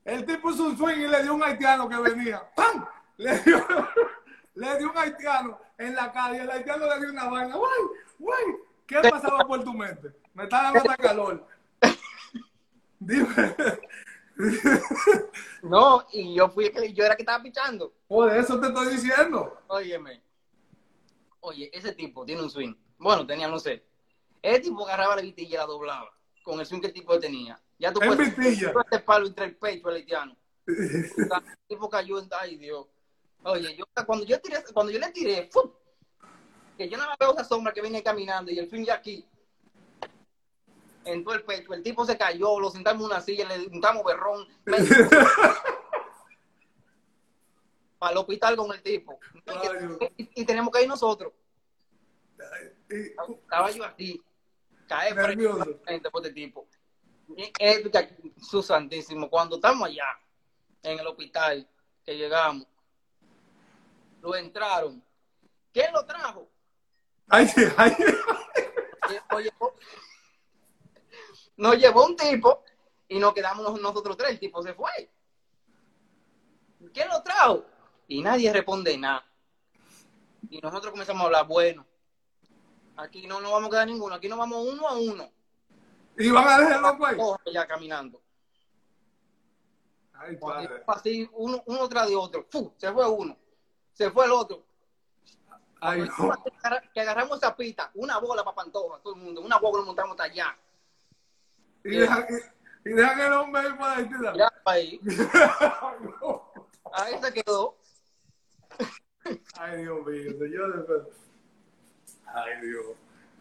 [0.04, 2.46] El tipo hizo un swing y le dio un haitiano que venía.
[2.54, 2.87] ¡Pam!
[3.16, 3.66] Le dio,
[4.56, 6.42] le dio un haitiano en la calle.
[6.42, 7.56] El haitiano le dio una vaina.
[7.56, 7.80] ¡Guay!
[8.18, 8.67] ¡Guay!
[8.88, 10.12] ¿Qué pasaba por tu mente?
[10.33, 11.46] Me está dando hasta calor.
[12.98, 13.57] Dime.
[15.62, 17.92] No, y yo fui el que yo era el que estaba pichando.
[18.07, 19.61] Por eso te estoy diciendo.
[19.66, 20.22] Óyeme.
[21.40, 22.72] Oye, ese tipo tiene un swing.
[22.98, 23.85] Bueno, tenía, no sé.
[24.40, 26.09] Ese tipo agarraba la vitilla y la doblaba.
[26.44, 27.61] Con el swing que el tipo tenía.
[27.81, 30.37] Ya tú puedes este palo entre el pecho al haitiano.
[30.64, 31.11] El
[31.66, 32.29] tipo cayó en.
[32.40, 32.87] Ay, Dios.
[33.42, 35.68] Oye, yo cuando yo tiré, cuando yo le tiré, ¡fum!
[36.78, 39.26] Que yo más veo esa sombra que viene caminando y el swing ya aquí.
[41.04, 41.74] En todo el pecho.
[41.74, 44.46] El tipo se cayó, lo sentamos en una silla, le juntamos berrón.
[47.98, 49.18] Para el hospital con el tipo.
[49.46, 50.12] Ay.
[50.16, 51.32] Y, y tenemos que ir nosotros.
[52.90, 54.22] Y- Estaba yo así,
[54.86, 55.12] cae
[55.82, 56.68] frente por este tipo.
[57.36, 57.52] Y
[58.40, 60.06] su santísimo, cuando estamos allá,
[60.82, 61.68] en el hospital,
[62.04, 62.66] que llegamos,
[64.22, 65.02] lo entraron.
[65.72, 66.48] ¿Quién lo trajo?
[67.28, 67.96] Ay, ay.
[69.30, 69.74] Nos llevó,
[71.56, 72.62] nos llevó un tipo
[73.08, 74.30] y nos quedamos nosotros tres.
[74.30, 75.10] El tipo se fue.
[76.92, 77.64] ¿Quién lo trajo?
[78.06, 79.24] Y nadie responde nada.
[80.50, 81.86] Y nosotros comenzamos a hablar, bueno,
[82.96, 85.30] aquí no nos vamos a quedar ninguno, aquí nos vamos uno a uno.
[86.16, 87.16] Y van a dejar loco ahí.
[87.16, 88.20] Coja ya caminando.
[90.14, 90.82] Ay, padre.
[90.86, 92.46] así, uno, uno tras de otro.
[92.50, 92.72] ¡Fu!
[92.76, 93.36] Se fue uno.
[93.92, 94.64] Se fue el otro.
[95.80, 96.32] Ay, no.
[96.92, 100.12] Que agarramos esa pista, una bola para Pantoja, todo el mundo, una bola lo montamos
[100.12, 100.56] hasta allá.
[101.84, 102.26] Y dejan,
[102.84, 104.34] y, y dejan el hombre ahí para entidad.
[104.34, 105.00] Ya ahí,
[106.20, 106.52] no.
[106.92, 107.76] ahí se quedó.
[109.58, 110.34] Ay, Dios mío,
[110.86, 111.10] pero-
[112.26, 112.86] Ay, Dios.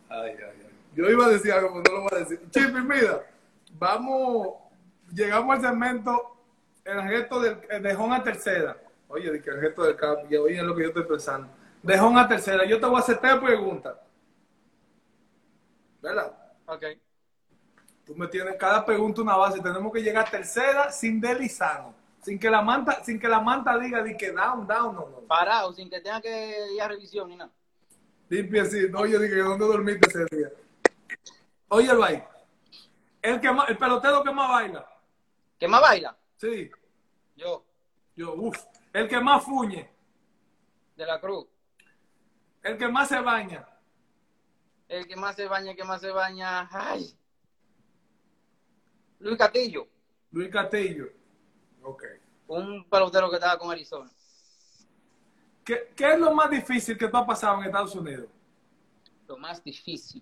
[0.09, 0.69] Ay, ay, ay.
[0.95, 2.41] Yo iba a decir algo, pero no lo voy a decir.
[2.49, 3.25] Chipi, mira,
[3.73, 4.55] vamos,
[5.13, 6.37] llegamos al segmento,
[6.85, 8.77] el gesto del, el de Jón a tercera.
[9.09, 9.97] Oye, que el gesto del
[10.29, 11.49] y oye lo que yo estoy pensando.
[11.87, 13.95] De Jón a tercera, yo te voy a hacer tres preguntas.
[16.01, 16.37] ¿Verdad?
[16.65, 16.83] Ok.
[18.05, 19.61] Tú me tienes cada pregunta una base.
[19.61, 21.95] Tenemos que llegar a tercera sin deslizarnos.
[22.21, 25.19] Sin que la manta, sin que la manta diga de que down, down, no, no.
[25.29, 27.51] Parado, sin que tenga que ir a revisión ni nada.
[28.27, 28.97] Limpiecito.
[28.97, 30.49] Oye, dije, ¿dónde dormiste ese día?
[31.69, 32.27] Oye, el baile.
[33.21, 34.85] El, que más, el pelotero que más baila.
[35.57, 36.17] ¿Qué más baila?
[36.35, 36.69] Sí.
[37.37, 37.63] Yo,
[38.13, 38.57] Yo, uff.
[38.91, 39.89] El que más fuñe.
[40.97, 41.47] de la Cruz.
[42.67, 43.65] El que más se baña.
[44.89, 46.67] El que más se baña, el que más se baña.
[46.69, 47.17] ¡Ay!
[49.19, 49.87] Luis Castillo,
[50.31, 51.07] Luis Castillo.
[51.81, 52.03] Ok.
[52.47, 54.11] un pelotero que estaba con Arizona.
[55.63, 58.27] ¿Qué, ¿Qué es lo más difícil que tú has pasado en Estados Unidos?
[59.27, 60.21] Lo más difícil.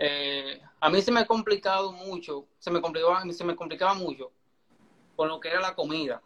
[0.00, 4.32] Eh, a mí se me ha complicado mucho, se me complicaba, se me complicaba mucho
[5.14, 6.20] con lo que era la comida.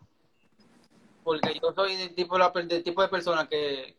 [1.23, 3.97] Porque yo soy del tipo del tipo de persona que,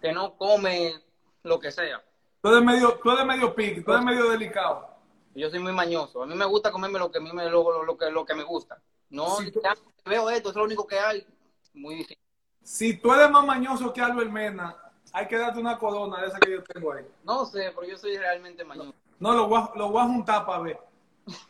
[0.00, 0.94] que no come
[1.42, 2.02] lo que sea.
[2.42, 4.88] Tú eres medio, tú eres medio pique, tú eres medio delicado.
[5.34, 6.22] Yo soy muy mañoso.
[6.22, 8.24] A mí me gusta comerme lo que a mí me, lo, lo- lo que, lo
[8.24, 8.80] que me gusta.
[9.10, 11.26] No, Sí, tú- ya veo esto, es lo único que hay.
[11.74, 12.18] Muy difícil.
[12.62, 14.76] Si tú eres más mañoso que Albert Mena,
[15.12, 17.06] hay que darte una corona de esa que yo tengo ahí.
[17.24, 18.94] No sé, pero yo soy realmente mañoso.
[19.18, 20.78] No, lo voy a, lo voy a juntar para ver.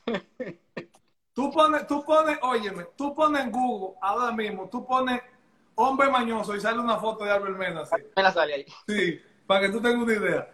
[1.33, 5.23] Tú pones, tú pones, óyeme, tú pones en Google ahora mismo, tú pones
[5.75, 7.97] hombre mañoso y sale una foto de Albert Mena, así.
[8.17, 8.67] Me la sale ahí.
[8.87, 10.49] Sí, para que tú tengas una idea.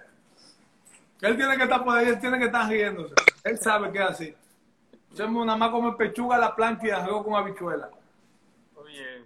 [1.20, 3.14] Él tiene que estar por ahí, él tiene que estar riéndose.
[3.44, 4.34] Él sabe que es así.
[5.14, 7.90] Yo nada más come pechuga a la plancha y arroz con habichuela.
[8.74, 9.24] Oye,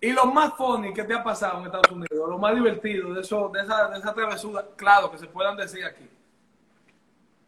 [0.00, 3.20] Y lo más funny que te ha pasado en Estados Unidos, lo más divertido de
[3.20, 6.08] eso, de esa, de esa travesura, claro, que se puedan decir aquí.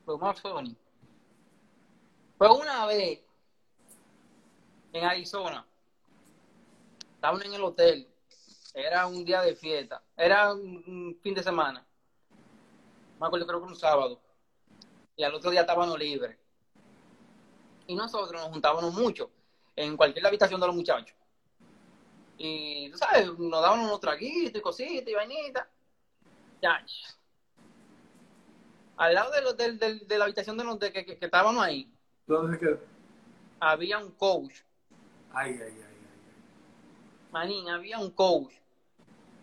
[0.06, 0.76] lo más funny.
[2.38, 3.20] Fue una vez
[4.92, 5.66] en Arizona.
[7.26, 8.08] Estaban en el hotel.
[8.72, 10.00] Era un día de fiesta.
[10.16, 11.84] Era un, fin de semana.
[13.18, 14.20] Me acuerdo, creo que un sábado.
[15.16, 16.38] Y al otro día estábamos libres.
[17.88, 19.28] Y nosotros nos juntábamos mucho
[19.74, 21.16] en cualquier habitación de los muchachos.
[22.38, 25.66] Y, tú sabes, nos daban unos traguitos y cositas y vainitas.
[26.62, 26.86] Ya.
[28.98, 31.60] Al lado del hotel, del- de la habitación de, los- de que, que- que estábamos
[31.64, 31.92] ahí,
[32.60, 32.78] ¿qué?
[33.58, 34.60] había un coach.
[35.32, 35.85] Ay, ay, ay.
[37.32, 38.52] Manín, había un coach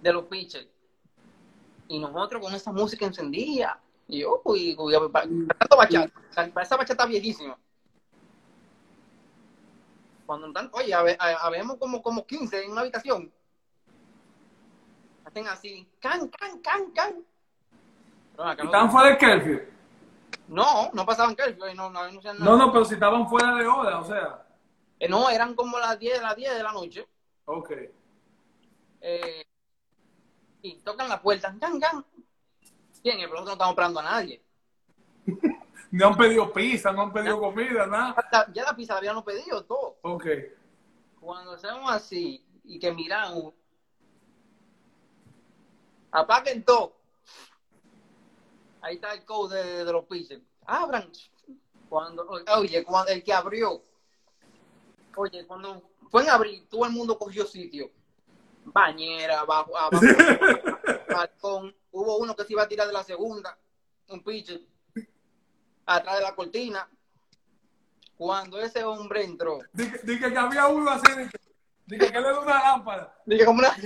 [0.02, 0.68] de los pitchers.
[1.88, 3.80] Y nosotros con esa música encendida.
[4.08, 6.62] Y yo, uy, uy, cantando bachata.
[6.62, 7.58] Esa bachata viejísima.
[10.26, 13.32] Cuando están, oye, habe- ha- habemos como, como 15 en una habitación.
[15.26, 17.16] Hacen así, can, can, can, can.
[17.16, 19.62] ¿Y ¿Estaban fuera de Kerfield?
[20.48, 22.34] No, no pasaban curfew, no, no, no.
[22.34, 24.46] No, no, pero si estaban fuera de hora, o sea.
[25.00, 27.08] Eh, no, eran como las 10, las 10 de la noche.
[27.46, 27.72] Ok.
[29.02, 29.46] eh,
[30.62, 32.06] y tocan la puerta, gan, gan.
[33.04, 34.44] Bien, el nosotros no estamos esperando a nadie.
[35.92, 38.16] No han pedido pizza, no han pedido comida, nada.
[38.52, 39.98] Ya la pizza la habíamos pedido todo.
[40.02, 40.26] Ok.
[41.22, 43.54] Cuando hacemos así y que miramos,
[46.12, 46.96] apaguen todo.
[48.82, 50.42] Ahí está el code de, de los pitchers.
[50.66, 51.12] Abran.
[51.88, 53.84] Cuando, oye, cuando el que abrió,
[55.16, 57.90] oye, cuando fue en abrir, todo el mundo cogió sitio.
[58.66, 60.04] Bañera, abajo, abajo,
[61.10, 61.76] balcón.
[61.92, 63.58] Hubo uno que se iba a tirar de la segunda,
[64.08, 64.62] un pitcher,
[65.86, 66.88] atrás de la cortina.
[68.18, 71.32] Cuando ese hombre entró, Dije, dije que había uno así, dije,
[71.88, 73.14] dije que le dio una lámpara.
[73.26, 73.76] dije, como una,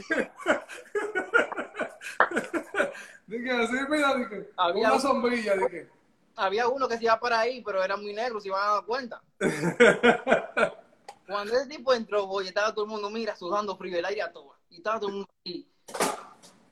[3.26, 5.90] Dije así, mira, dije, Había una un- sombrilla, dije.
[6.36, 8.86] había uno que se iba para ahí, pero era muy negro, se iban a dar
[8.86, 9.22] cuenta.
[11.28, 14.32] Cuando ese tipo entró, voy, estaba todo el mundo, mira, sudando frío, el aire a
[14.32, 14.56] todo.
[14.70, 15.68] Y estaba todo el mundo aquí.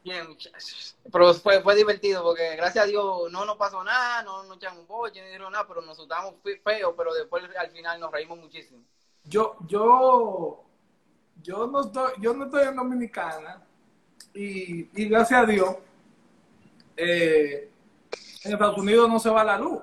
[0.04, 0.96] Bien, muchachos.
[1.12, 4.88] Pero fue, fue divertido porque gracias a Dios no nos pasó nada, no nos echamos
[4.88, 8.38] boche, no dieron nada, pero nos asustamos fe- feo, pero después al final nos reímos
[8.38, 8.84] muchísimo.
[9.24, 10.64] Yo, yo,
[11.42, 13.66] yo no estoy, yo no estoy en Dominicana
[14.34, 15.76] y, y gracias a Dios,
[16.96, 17.72] eh,
[18.44, 19.82] en Estados Unidos no se va la luz.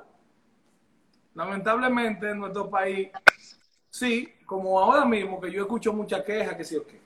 [1.34, 3.10] Lamentablemente en nuestro país,
[3.90, 7.00] sí, como ahora mismo que yo escucho muchas quejas, que sí o qué.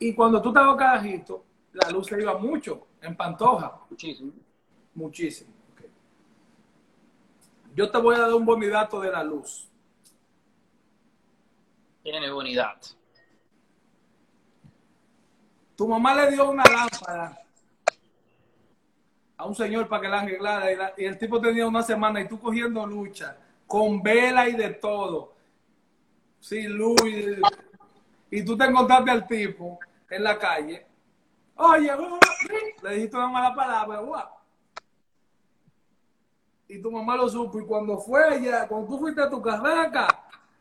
[0.00, 4.32] Y cuando tú estabas carajito, la luz se iba mucho, en Pantoja, Muchísimo.
[4.94, 5.52] muchísimo.
[7.72, 9.68] Yo te voy a dar un bonidato de la luz.
[12.02, 12.74] Tiene bonidad.
[15.76, 17.38] Tu mamá le dio una lámpara
[19.36, 22.20] a un señor para que la arreglara y, la- y el tipo tenía una semana
[22.22, 23.36] y tú cogiendo lucha
[23.68, 25.34] con vela y de todo,
[26.46, 26.96] sin luz
[28.30, 30.86] y, tú te encontraste al tipo en la calle.
[31.56, 32.20] Oye, guau",
[32.82, 34.28] le dijiste una mala palabra, guau.
[36.68, 40.06] Y tu mamá lo supo y cuando fue allá, cuando tú fuiste a tu carraca,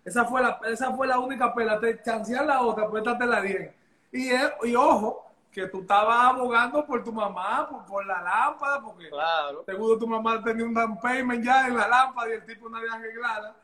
[0.04, 3.26] esa fue la, esa fue la única pela, te chancear la otra, pues esta te
[3.26, 3.71] la dieron.
[4.12, 4.30] Y,
[4.63, 9.63] y ojo, que tú estabas abogando por tu mamá, por, por la lámpara, porque Claro,
[9.65, 12.78] seguro tu mamá tenía un down payment ya en la lámpara y el tipo no
[12.78, 13.56] había arreglada.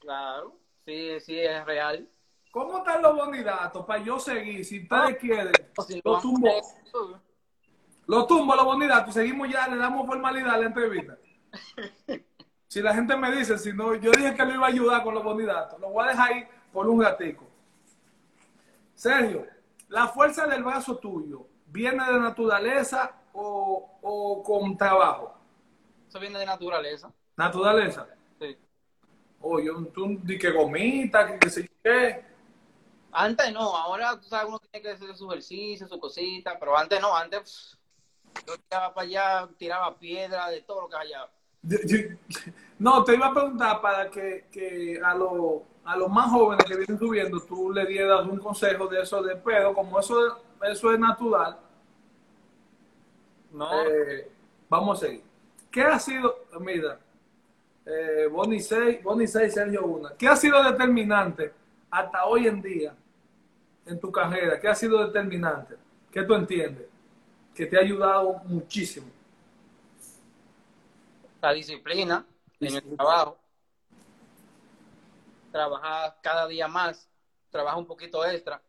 [0.00, 0.65] claro.
[0.86, 2.08] Sí, sí, es real.
[2.52, 4.64] ¿Cómo están los bonidatos para yo seguir?
[4.64, 6.48] Si ustedes quieren, O si lo lo tumbo,
[8.06, 11.18] lo tumbo los bonidatos, seguimos ya, le damos formalidad a la entrevista.
[12.68, 15.14] Si la gente me dice, si no, yo dije que lo iba a ayudar con
[15.14, 17.46] los bonidatos, lo voy a dejar ahí por un ratico.
[18.92, 19.46] Sergio,
[19.88, 25.38] la fuerza del brazo tuyo, ¿viene de naturaleza o, o con trabajo?
[26.08, 27.10] Eso viene de naturaleza.
[27.36, 28.08] Naturaleza.
[29.38, 29.42] Sí.
[29.42, 32.24] O yo, tú di que gomita, que qué sé qué.
[33.12, 37.00] Antes no, ahora tú sabes, uno tiene que hacer su ejercicio, su cosita, pero antes
[37.00, 40.96] no, antes pff, yo tiraba para allá, tiraba piedra, de todo lo que.
[41.62, 42.16] Yo- yo-
[42.78, 46.76] No, te iba a preguntar para que, que a, los a los más jóvenes que
[46.76, 50.98] vienen subiendo, tú le dieras un consejo de eso de pedo, como eso, eso es
[50.98, 51.58] natural.
[53.52, 54.30] No, Eh,
[54.68, 55.22] vamos a seguir.
[55.70, 56.98] ¿Qué ha sido, mira,
[57.86, 61.52] eh, Bonnie 6, Bonnie 6, Sergio 1, ¿qué ha sido determinante
[61.90, 62.94] hasta hoy en día
[63.86, 64.58] en tu carrera?
[64.58, 65.76] ¿Qué ha sido determinante?
[66.10, 66.86] ¿Qué tú entiendes?
[67.54, 69.06] Que te ha ayudado muchísimo.
[71.40, 72.26] la disciplina
[72.58, 73.38] en el trabajo,
[75.52, 77.08] trabajar cada día más,
[77.50, 78.60] trabajar un poquito extra,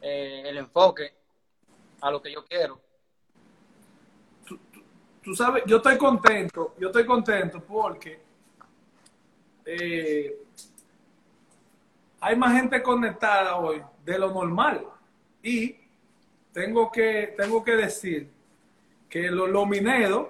[0.00, 1.12] eh, el enfoque
[2.00, 2.80] a lo que yo quiero.
[5.28, 8.18] Tú sabes, yo estoy contento, yo estoy contento porque
[9.66, 10.38] eh,
[12.18, 14.86] hay más gente conectada hoy de lo normal.
[15.42, 15.76] Y
[16.50, 18.30] tengo que, tengo que decir
[19.06, 20.28] que los, los mineros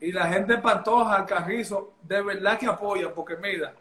[0.00, 3.72] y la gente Pantoja, Carrizo, de verdad que apoya, porque mira,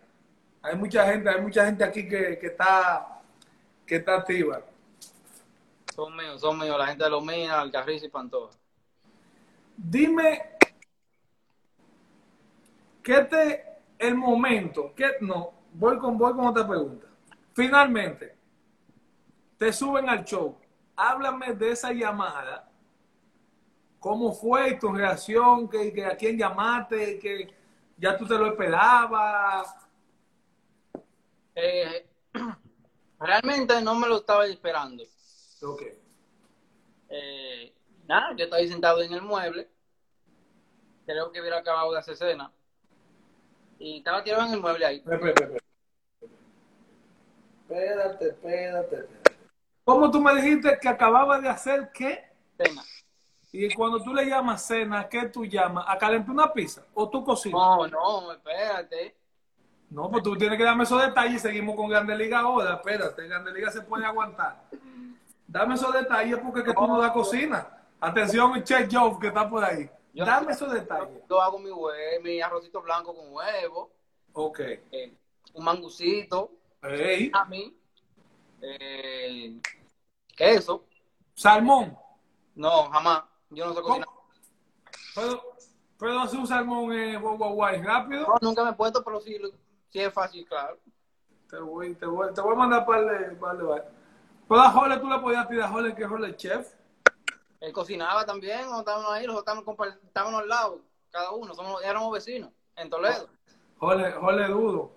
[0.61, 3.23] hay mucha gente, hay mucha gente aquí que, que está
[3.87, 4.61] que está activa.
[5.91, 8.57] Son míos, son míos, la gente de los minas, Alcarrizo y Pantoja.
[9.75, 10.41] Dime,
[13.03, 13.65] ¿qué te,
[13.99, 17.07] el momento, que no, voy con, voy con otra pregunta.
[17.53, 18.35] Finalmente,
[19.57, 20.57] te suben al show,
[20.95, 22.69] háblame de esa llamada,
[23.99, 27.53] cómo fue tu reacción, que, que a quién llamaste, que
[27.97, 29.75] ya tú te lo esperabas.
[31.53, 32.07] Eh,
[33.19, 35.03] realmente no me lo estaba esperando.
[35.61, 35.83] Ok.
[37.09, 37.73] Eh,
[38.07, 39.69] nada, yo estaba ahí sentado en el mueble.
[41.05, 42.51] Creo que hubiera acabado de hacer cena.
[43.79, 44.97] Y estaba tirado en el mueble ahí.
[47.69, 49.07] Espérate, espérate.
[49.83, 52.29] ¿Cómo tú me dijiste que acababa de hacer qué?
[52.57, 52.83] Cena.
[53.51, 55.85] Y cuando tú le llamas cena, ¿qué tú llamas?
[55.87, 56.85] ¿A calentar una pizza?
[56.93, 57.59] ¿O tú cocinas?
[57.59, 59.17] No, no, espérate.
[59.89, 62.75] No, pues tú tienes que darme esos detalles y seguimos con Grande Liga ahora.
[62.75, 64.63] Espérate, Grande Liga se puede aguantar.
[65.51, 67.67] Dame esos detalles porque que tú no das cocina.
[67.99, 69.89] Atención, Chef Joe, que está por ahí.
[70.13, 71.21] Yo- Dame esos detalles.
[71.29, 73.91] Yo hago mi hue- mi arrocito blanco con huevo,
[74.31, 74.59] Ok.
[74.61, 75.13] eh,
[75.53, 77.77] un mangucito, Ey, a mí,
[78.61, 79.59] eh,
[80.37, 80.85] queso.
[81.33, 81.97] salmón.
[82.55, 83.23] No, jamás.
[83.49, 84.07] Yo no sé cocinar.
[85.13, 85.43] ¿Puedo,
[85.97, 88.25] puedo hacer un salmón eh, guay, guay, rápido?
[88.27, 89.37] No, nunca me he puesto, pero sí,
[89.89, 90.77] sí es fácil, claro.
[91.49, 93.63] Te voy, te voy, te voy a mandar para el par de
[94.55, 94.59] bar.
[94.59, 96.73] Pero a Jole tú le podías tirar a Jole que Jole es chef.
[97.59, 99.65] Él cocinaba también, o estábamos ahí, los estábamos,
[100.03, 100.79] estábamos al lado,
[101.11, 103.29] cada uno, somos, éramos vecinos, en Toledo.
[103.77, 104.91] Jole, Jole Dudo.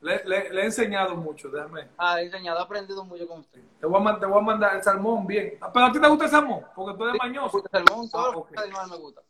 [0.00, 1.88] Le, le- le he enseñado mucho, déjame.
[1.98, 3.60] Ah, enseñado, he aprendido mucho con usted.
[3.78, 5.58] Te voy, a, man- te voy a mandar el salmón bien.
[5.60, 7.58] Ah, Pero a ti te gusta el salmón, porque tú eres Sí, mañoso.
[7.58, 9.20] el salmón, todo Ah, lo que está del mar me gusta.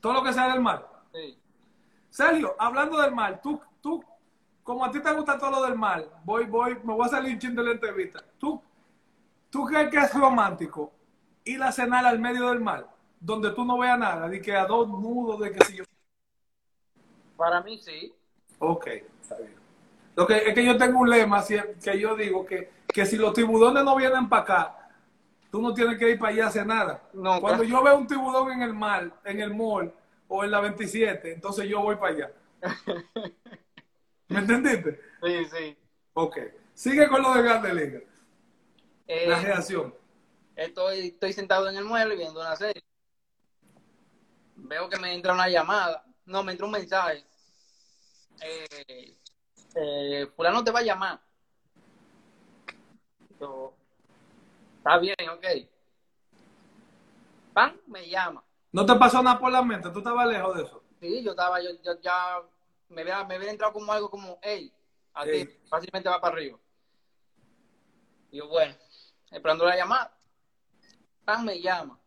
[0.00, 0.88] Todo lo que sea del mar.
[1.12, 1.38] Sí.
[2.08, 4.02] Sergio, hablando del mar, tú, tú,
[4.66, 7.34] como a ti te gusta todo lo del mar, voy, voy, me voy a salir
[7.34, 8.20] un chin de la entrevista.
[8.36, 8.60] ¿Tú,
[9.48, 10.92] ¿Tú crees que es romántico
[11.44, 12.84] ir a cenar al medio del mar,
[13.20, 15.84] donde tú no veas nada, de que a dos nudos, de que si yo...
[17.36, 18.12] Para mí sí.
[18.58, 18.88] Ok,
[19.22, 19.54] está bien.
[20.16, 23.34] Lo que es que yo tengo un lema que yo digo que, que si los
[23.34, 24.90] tiburones no vienen para acá,
[25.48, 27.02] tú no tienes que ir para allá a hacer nada.
[27.12, 29.94] No, Cuando yo veo un tiburón en el mar, en el mall
[30.26, 32.32] o en la 27, entonces yo voy para allá.
[34.28, 35.00] ¿Me entendiste?
[35.22, 35.78] Sí, sí.
[36.14, 36.38] Ok.
[36.74, 38.00] Sigue con lo de Grande Liga.
[39.06, 39.94] Eh, La reacción.
[40.56, 42.82] estoy, estoy sentado en el mueble viendo una serie.
[44.56, 46.04] Veo que me entra una llamada.
[46.24, 47.24] No, me entra un mensaje.
[48.42, 49.16] Eh,
[49.76, 51.20] eh, fulano te va a llamar.
[53.40, 53.74] Yo,
[54.78, 55.44] está bien, ok.
[57.52, 58.42] Pan, me llama.
[58.72, 59.88] ¿No te pasó nada por la mente?
[59.90, 60.82] ¿Tú estabas lejos de eso?
[61.00, 62.42] Sí, yo estaba, yo, yo ya
[62.88, 64.72] me había, me entrado como algo como, hey,
[65.14, 65.60] aquí Ey.
[65.68, 66.58] fácilmente va para arriba.
[68.30, 68.74] Y yo, bueno,
[69.30, 70.16] esperando la llamada.
[71.24, 71.98] Pan me llama.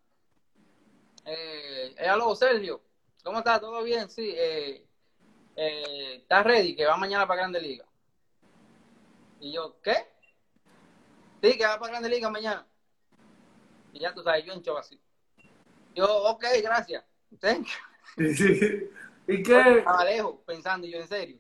[1.26, 2.82] Eh, eh, aló, Sergio,
[3.24, 3.60] ¿cómo estás?
[3.60, 4.10] ¿Todo bien?
[4.10, 4.34] Sí.
[4.36, 4.86] Eh,
[5.56, 6.76] eh, ¿Estás ready?
[6.76, 7.86] Que va mañana para Grande Liga.
[9.40, 10.08] Y yo, ¿qué?
[11.42, 12.66] Sí, que va para Grande Liga mañana.
[13.92, 15.00] Y ya tú sabes, yo en así.
[15.96, 17.04] Yo, ok, gracias.
[17.40, 17.68] Thank
[18.18, 18.90] you.
[19.30, 21.38] ¿Y qué, Estaba lejos, pensando yo en serio.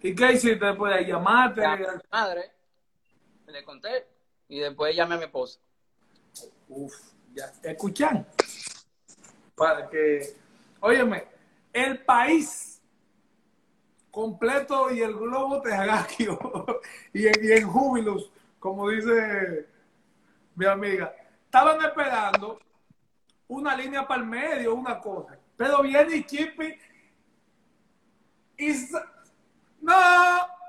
[0.00, 1.06] ¿Y qué hiciste después de ahí?
[1.06, 1.62] ¿Llamarte?
[1.62, 2.52] Llamé a mi madre,
[3.48, 4.06] le conté
[4.46, 5.58] y después llamé a mi esposa.
[6.68, 6.94] Uf,
[7.32, 7.52] ya.
[7.60, 8.24] Escuchan.
[9.56, 10.36] Para que,
[10.78, 11.26] óyeme,
[11.72, 12.80] el país
[14.12, 16.80] completo y el globo terráqueo
[17.12, 18.30] y en, y en júbilos,
[18.60, 19.66] como dice
[20.54, 21.12] mi amiga,
[21.46, 22.60] estaban esperando
[23.48, 25.33] una línea para el medio, una cosa.
[25.56, 26.78] Pero viene Chippy
[28.56, 28.72] y...
[29.80, 29.94] ¡No!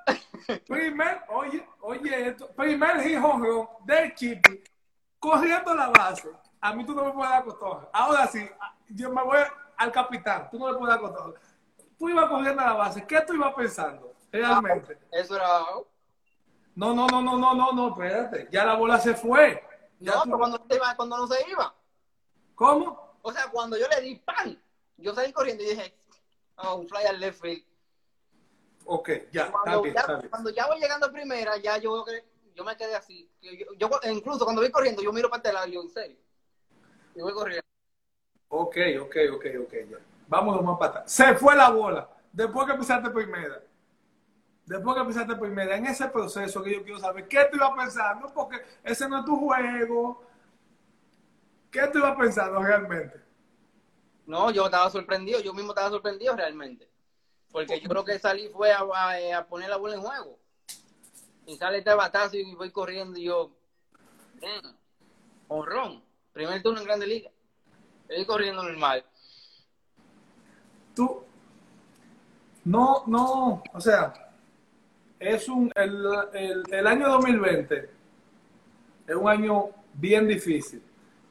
[0.67, 4.63] Primer, oye, oye esto, primer hijón del Chippy
[5.19, 6.29] corriendo la base.
[6.61, 7.89] A mí tú no me puedes dar cotorra.
[7.93, 8.47] Ahora sí,
[8.89, 9.39] yo me voy
[9.77, 10.47] al capitán.
[10.51, 11.39] Tú no me puedes dar cotorra.
[11.97, 13.05] Tú ibas corriendo a la base.
[13.07, 14.99] ¿Qué tú ibas pensando realmente?
[15.11, 15.47] Eso era.
[16.75, 18.47] No, no, no, no, no, no, no, espérate.
[18.51, 19.63] Ya la bola se fue.
[19.99, 21.73] Ya No, tú- pero cuando, se iba, cuando no se iba.
[22.53, 23.17] ¿Cómo?
[23.21, 24.61] O sea, cuando yo le di pan,
[24.97, 25.93] yo salí corriendo y dije,
[26.57, 27.63] oh, un fly al left field.
[28.85, 32.05] Ok, ya, Cuando, bien, ya, cuando ya voy llegando a primera, ya yo,
[32.53, 33.29] yo me quedé así.
[33.41, 36.17] Yo, yo- yo- incluso cuando voy corriendo, yo miro para este lado yo, en serio.
[37.15, 37.63] Y voy corriendo.
[38.49, 39.97] Ok, ok, ok, ok, ya.
[40.27, 41.11] Vámonos más para atrás.
[41.11, 42.09] Se fue la bola.
[42.31, 43.61] Después que pisaste primera.
[44.65, 48.31] Después que pisaste primera, en ese proceso que yo quiero saber, ¿qué tú ibas pensando?
[48.33, 50.23] Porque ese no es tu juego.
[51.71, 53.24] ¿Qué tú ibas pensando realmente?
[54.25, 56.89] No, yo estaba sorprendido, yo mismo estaba sorprendido realmente.
[57.51, 60.39] Porque yo creo que salí fue a, a- a poner la bola en juego.
[61.45, 63.51] Y sale este batazo y voy corriendo y yo,
[64.41, 64.75] "Damn,
[65.47, 66.03] honrón,
[66.33, 67.29] primer turno en Grande Liga.
[68.09, 69.05] Estoy corriendo normal.
[70.95, 71.23] Tú,
[72.63, 74.31] no, no, o sea,
[75.19, 77.89] es un, el, el, el año 2020
[79.07, 80.81] es un año bien difícil,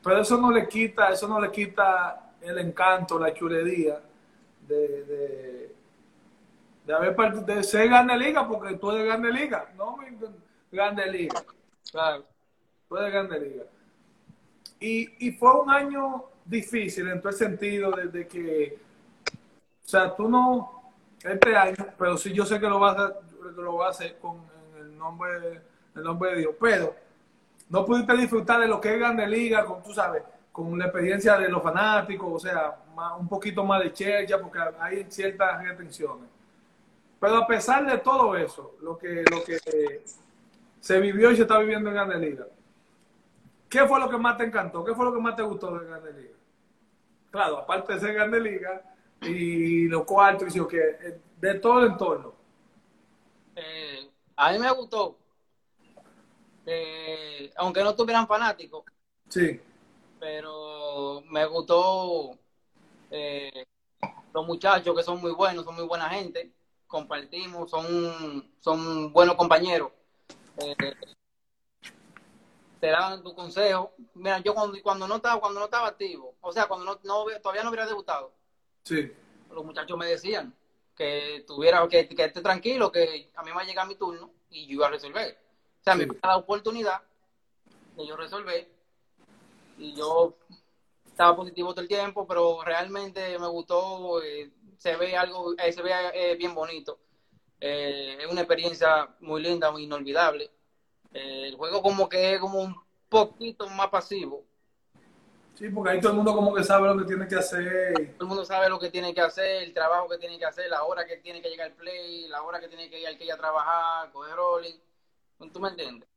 [0.03, 4.01] pero eso no le quita, eso no le quita el encanto, la chulería
[4.67, 5.75] de, de,
[6.87, 7.15] de haber
[7.45, 10.17] de ser grande liga, porque tú eres grande liga, no mi-
[10.71, 11.43] grande liga,
[11.91, 12.25] Claro.
[12.89, 13.65] tú eres grande liga.
[14.81, 18.79] Y, y fue un año difícil en todo el sentido de, de que,
[19.85, 20.93] o sea, tú no,
[21.23, 23.13] este año, pero sí yo sé que lo vas a,
[23.57, 24.43] lo vas a hacer con
[24.79, 25.61] el nombre,
[25.95, 26.95] el nombre de Dios, pero
[27.71, 30.23] no pudiste disfrutar de lo que es Grande Liga, con, tú sabes,
[30.55, 34.61] con la experiencia de los fanáticos, o sea, más- un poquito más de chercha, porque
[34.79, 36.31] hay ciertas retenciones.
[37.21, 39.59] Pero a pesar de todo eso, lo que, lo que
[40.81, 42.47] se vivió y se está viviendo en Grande Liga,
[43.69, 44.85] ¿qué fue lo que más te encantó?
[44.85, 46.35] ¿Qué fue lo que más te gustó de Grande Liga?
[47.33, 48.83] Claro, aparte de ser Grande Liga
[49.23, 52.33] y los cuartos, y lo que, eh, de todo el entorno.
[53.57, 55.19] Eh, a mí me gustó.
[56.67, 58.85] eh, aunque no tuvieran fanáticos,
[59.29, 59.61] Sí,
[60.25, 62.31] pero me gustó
[63.11, 63.67] eh,
[64.33, 66.51] los muchachos que son muy buenos, son muy buena gente,
[66.87, 69.93] compartimos, son, son buenos compañeros.
[70.57, 70.75] Eh,
[72.81, 73.93] te daban tu consejo.
[74.15, 77.41] Mira, yo cuando, cuando no estaba, cuando no estaba activo, o sea, cuando no, no-
[77.43, 78.33] todavía no hubiera debutado,
[78.83, 79.13] sí.
[79.51, 80.55] los muchachos me decían,
[80.97, 84.31] que tuviera, que, que esté tranquilo, que a mí me va a llegar mi turno
[84.49, 85.39] y yo iba a resolver.
[85.83, 86.07] O sea, Sí.
[86.07, 87.03] me da la oportunidad
[87.97, 88.73] de yo resolver
[89.79, 90.37] y yo
[91.07, 95.83] estaba positivo todo el tiempo, pero realmente me gustó, eh, se ve algo, eh, se
[95.83, 96.99] ve eh, bien bonito.
[97.61, 100.51] Eh, es una experiencia muy linda, muy inolvidable.
[101.13, 102.75] El juego como que es como un
[103.09, 104.45] poquito más pasivo.
[105.55, 107.95] Sí, porque ahí todo el mundo como que sabe lo que tiene que hacer.
[107.95, 110.69] Todo el mundo sabe lo que tiene que hacer, el trabajo que tiene que hacer,
[110.69, 113.17] la hora que tiene que llegar al play, la hora que tiene que ir al
[113.17, 114.79] que ir a trabajar, coger rolling.
[115.53, 116.09] ¿Tú me entiendes?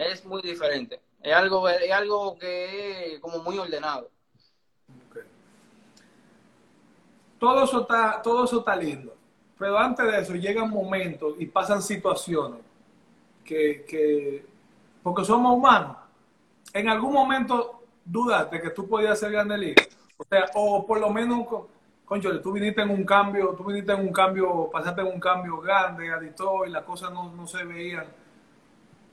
[0.00, 0.98] Es muy diferente.
[1.22, 4.10] Es algo, es algo que es como muy ordenado.
[7.38, 9.14] Todo eso está, todo eso está lindo.
[9.58, 12.60] Pero antes de eso llegan momentos y pasan situaciones
[13.44, 14.46] que, que
[15.02, 15.96] porque somos humanos.
[16.72, 19.82] En algún momento dudaste que tú podías ser grande liga.
[20.16, 21.66] O sea, o por lo menos, con-
[22.06, 25.58] conchole, tú viniste en un cambio, tú viniste en un cambio, pasaste en un cambio
[25.60, 28.06] grande, y las cosas no, no se veían.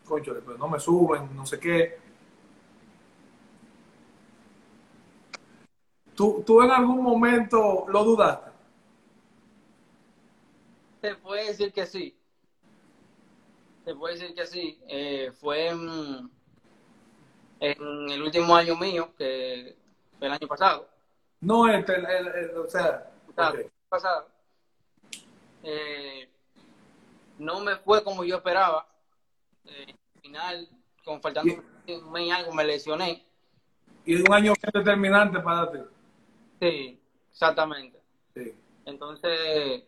[0.07, 1.97] Conchole, pero no me suben, no sé qué.
[6.15, 8.49] ¿Tú, tú en algún momento lo dudaste?
[11.01, 12.17] Te puede decir que sí.
[13.85, 14.79] Te puede decir que sí.
[14.87, 16.29] Eh, fue en,
[17.59, 19.75] en el último año mío, que
[20.17, 20.89] fue el año pasado.
[21.41, 23.11] No, este, el, el- el- o sea,
[23.89, 24.27] pasado.
[25.63, 26.27] Eh,
[27.37, 28.87] no me fue como yo esperaba.
[29.67, 30.69] Eh, al final,
[31.03, 33.25] con faltando un mes y algo, me lesioné.
[34.05, 35.79] y un año determinante para ti.
[36.61, 36.99] Sí,
[37.31, 37.99] exactamente.
[38.33, 38.53] Sí.
[38.85, 39.83] Entonces,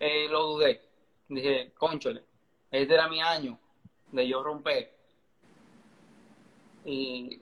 [0.00, 0.82] eh, lo dudé.
[1.28, 2.24] Dije, conchole,
[2.70, 3.58] este era mi año
[4.12, 4.94] de yo romper.
[6.84, 7.40] Y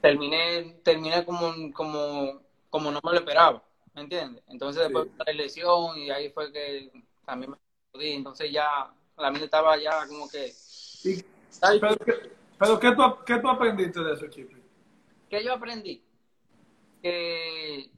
[0.00, 3.62] terminé, terminé como, como, como no me lo esperaba,
[3.94, 4.42] ¿me entiendes?
[4.48, 5.12] Entonces después Sí.
[5.18, 6.90] de la lesión y ahí fue que
[7.24, 7.56] también me
[7.92, 8.12] jodí.
[8.12, 10.52] Entonces ya, la mente estaba ya como que...
[11.04, 11.24] Y-
[11.62, 12.12] Ay, pero ¿qué,
[12.58, 14.56] pero ¿qué tú, qué tú aprendiste de eso, Chipi?
[15.28, 16.02] ¿Qué yo aprendí?
[17.02, 17.90] Que,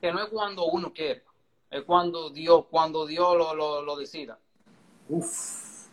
[0.00, 1.24] que no es cuando uno quiere,
[1.70, 4.38] es cuando Dios, cuando Dios lo, lo, lo decida.
[5.08, 5.86] Uf.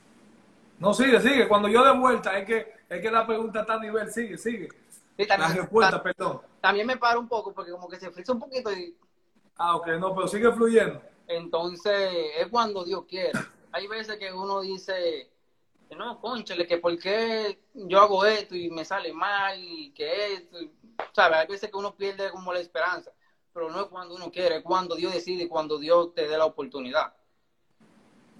[0.79, 1.47] No, sigue, sigue.
[1.47, 4.69] Cuando yo de vuelta, es que, es que la pregunta está a nivel, sigue, sigue.
[5.17, 6.41] Sí, La también, respuesta, ta- perdón.
[6.59, 8.95] también me paro un poco porque como que se frisa un poquito y
[9.57, 11.01] Ah, ok, no, pero sigue fluyendo.
[11.27, 13.31] entonces es cuando Dios quiere.
[13.71, 15.29] Hay veces que uno dice,
[15.95, 20.61] no, conchale, que por qué yo hago esto y me sale mal y que esto,
[20.61, 20.71] y-
[21.13, 21.39] ¿sabes?
[21.39, 23.11] Hay veces que uno pierde como la esperanza,
[23.53, 26.37] pero no es cuando uno quiere, es cuando Dios decide y cuando Dios te dé
[26.37, 27.13] la oportunidad.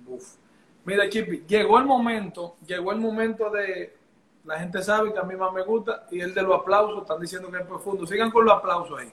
[0.07, 0.35] Uf.
[0.83, 3.97] Mira, Chipi, llegó el momento, llegó el momento de.
[4.43, 7.19] La gente sabe que a mí más me gusta y el de los aplausos, están
[7.19, 8.05] diciendo que es profundo.
[8.05, 9.11] Sigan con los aplausos ahí.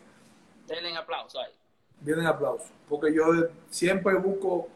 [0.66, 1.52] Denle un aplauso ahí.
[2.00, 2.70] Vienen aplausos.
[2.86, 3.24] Porque yo
[3.70, 4.68] siempre busco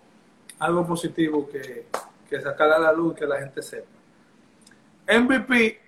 [0.59, 1.87] algo positivo que,
[2.29, 3.89] que sacar a la luz, que la gente sepa.
[5.09, 5.81] MVP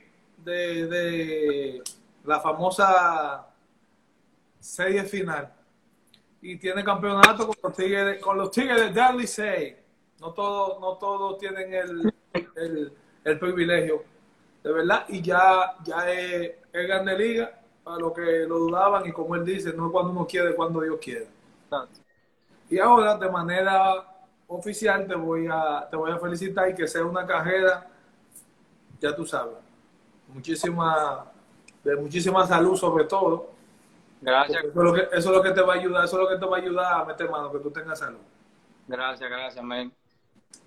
[0.44, 1.82] de, de
[2.24, 3.46] la famosa
[4.60, 5.52] serie final.
[6.40, 9.76] Y tiene campeonato con los Tigres, con los tigres de Dudley Say.
[10.20, 12.14] No todos no todos tienen el,
[12.56, 12.92] el,
[13.24, 14.04] el privilegio,
[14.62, 15.04] de verdad.
[15.08, 19.06] Y ya, ya es, es grande liga para los que lo dudaban.
[19.06, 21.26] Y como él dice, no es cuando uno quiere, cuando Dios quiere.
[22.70, 24.04] Y ahora, de manera
[24.48, 27.86] oficial, te voy a, te voy a felicitar y que sea una carrera,
[29.00, 29.54] ya tú sabes,
[30.26, 31.26] muchísima,
[31.84, 33.50] de muchísima salud sobre todo.
[34.20, 36.22] Gracias, Eso es, lo que, eso es lo que te va a ayudar, eso es
[36.22, 38.18] lo que te va a ayudar a meter mano, que tú tengas salud.
[38.88, 39.92] gracias, gracias, man.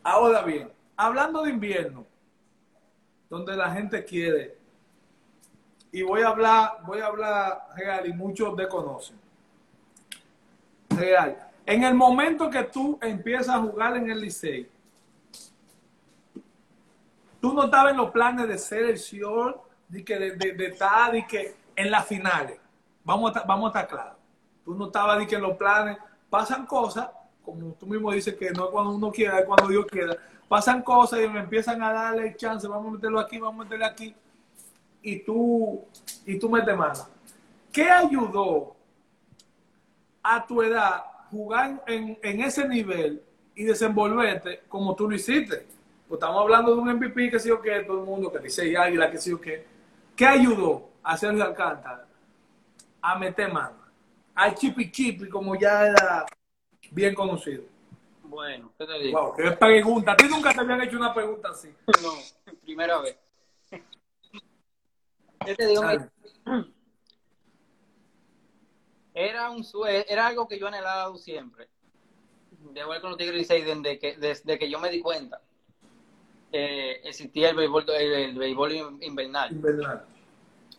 [0.03, 2.05] Ahora bien, hablando de invierno,
[3.29, 4.57] donde la gente quiere,
[5.91, 9.19] y voy a hablar, voy a hablar real y muchos desconocen.
[10.89, 11.50] Real.
[11.71, 14.69] En el momento que tú empiezas a jugar en el Licey,
[17.39, 20.65] tú no estabas en los planes de ser el short, de que de, de, de
[20.67, 22.59] estar de que en las finales.
[23.05, 24.17] Vamos a, vamos a estar claros.
[24.65, 25.97] Tú no estabas de que en los planes
[26.29, 27.09] pasan cosas,
[27.41, 30.17] como tú mismo dices que no es cuando uno quiera, es cuando Dios quiera.
[30.49, 33.85] Pasan cosas y me empiezan a darle chance, vamos a meterlo aquí, vamos a meterlo
[33.85, 34.13] aquí.
[35.03, 35.85] Y tú,
[36.25, 37.07] y tú metes mano.
[37.71, 38.75] ¿Qué ayudó
[40.21, 43.21] a tu edad jugar en, en ese nivel
[43.55, 45.65] y desenvolverte como tú lo hiciste?
[46.07, 48.77] Pues estamos hablando de un MVP que sí o qué, todo el mundo que dice
[48.77, 49.65] Águila, que sí o qué.
[50.13, 52.05] ¿Qué ayudó a Sergio Alcántara
[53.01, 53.77] a meter mano?
[54.35, 56.25] Al chipi chipi, como ya era
[56.91, 57.63] bien conocido.
[58.23, 59.21] Bueno, ¿qué te digo?
[59.21, 60.11] Wow, qué pregunta.
[60.11, 61.73] A ti nunca te habían hecho una pregunta así.
[62.03, 62.11] No,
[62.61, 63.17] primera vez.
[65.47, 65.83] Yo te digo.
[69.13, 71.69] Era un sue- era algo que yo anhelaba siempre.
[72.51, 75.41] de jugar con los Tigres Licey desde que, desde que yo me di cuenta
[76.51, 79.51] que existía el béisbol, el, el béisbol invernal.
[79.51, 80.05] Invernal.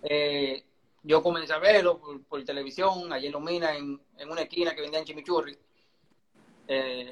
[0.03, 0.65] Eh,
[1.03, 4.83] yo comencé a verlo por, por televisión, allí en Lomina, en, en una esquina que
[4.83, 5.59] vendían chimichurri.
[6.69, 7.11] Eh,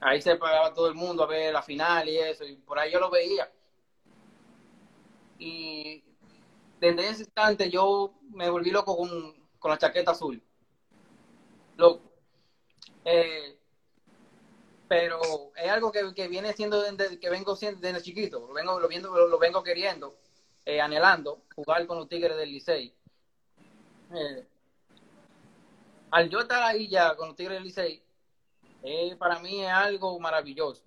[0.00, 2.92] ahí se pagaba todo el mundo a ver la final y eso, y por ahí
[2.92, 3.50] yo lo veía.
[5.38, 6.04] Y
[6.78, 9.10] desde ese instante yo me volví loco con,
[9.58, 10.40] con la chaqueta azul.
[11.76, 12.02] Loco.
[13.04, 13.58] Eh,
[14.88, 15.20] pero
[15.56, 18.88] es algo que, que viene siendo desde que vengo siendo desde chiquito, lo vengo, lo,
[18.88, 20.14] viendo, lo, lo vengo queriendo,
[20.64, 22.94] eh, anhelando jugar con los Tigres del Licey.
[24.14, 24.46] Eh,
[26.10, 28.02] al yo estar ahí ya con los Tigres del Licey,
[28.82, 30.82] eh, para mí es algo maravilloso.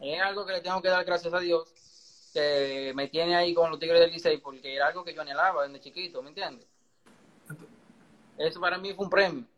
[0.00, 3.70] Es algo que le tengo que dar gracias a Dios que me tiene ahí con
[3.70, 6.66] los Tigres del Licey porque era algo que yo anhelaba desde chiquito, ¿me entiendes?
[8.38, 9.51] Eso para mí fue un premio.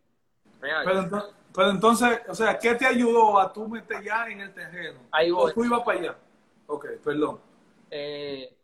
[0.61, 0.83] Real.
[0.85, 4.53] Pero, ento- pero entonces, o sea, ¿qué te ayudó a tú meter ya en el
[4.53, 4.99] terreno?
[5.11, 5.51] Ahí voy.
[5.51, 6.17] ¿O tú ibas para allá?
[6.67, 7.39] Ok, perdón.
[7.91, 8.55] eh,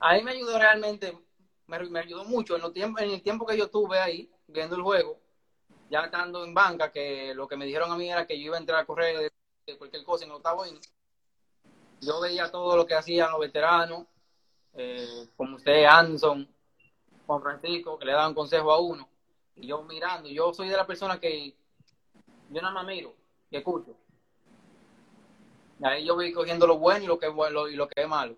[0.00, 1.16] ahí me ayudó realmente,
[1.66, 4.76] me, me ayudó mucho en, los tiempos, en el tiempo que yo estuve ahí viendo
[4.76, 5.18] el juego,
[5.90, 8.56] ya estando en banca, que lo que me dijeron a mí era que yo iba
[8.56, 9.30] a entrar a correr
[9.66, 10.80] de, cualquier cosa en el octavo inning.
[12.00, 14.06] Yo veía todo lo que hacían los veteranos,
[14.74, 16.48] eh, como usted, Anson,
[17.26, 19.08] Juan Francisco, que le daban consejo a uno.
[19.56, 21.54] Y yo mirando, yo soy de la persona que
[22.50, 23.14] yo nada más miro
[23.50, 23.96] y escucho.
[25.80, 28.02] Y ahí yo voy cogiendo lo bueno y lo que es bueno y lo que
[28.02, 28.36] es malo.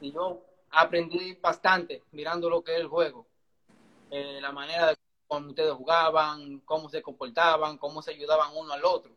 [0.00, 3.26] Y yo aprendí bastante mirando lo que es el juego.
[4.10, 4.96] Eh, la manera de
[5.26, 9.12] cómo ustedes jugaban, cómo se comportaban, cómo se ayudaban uno al otro.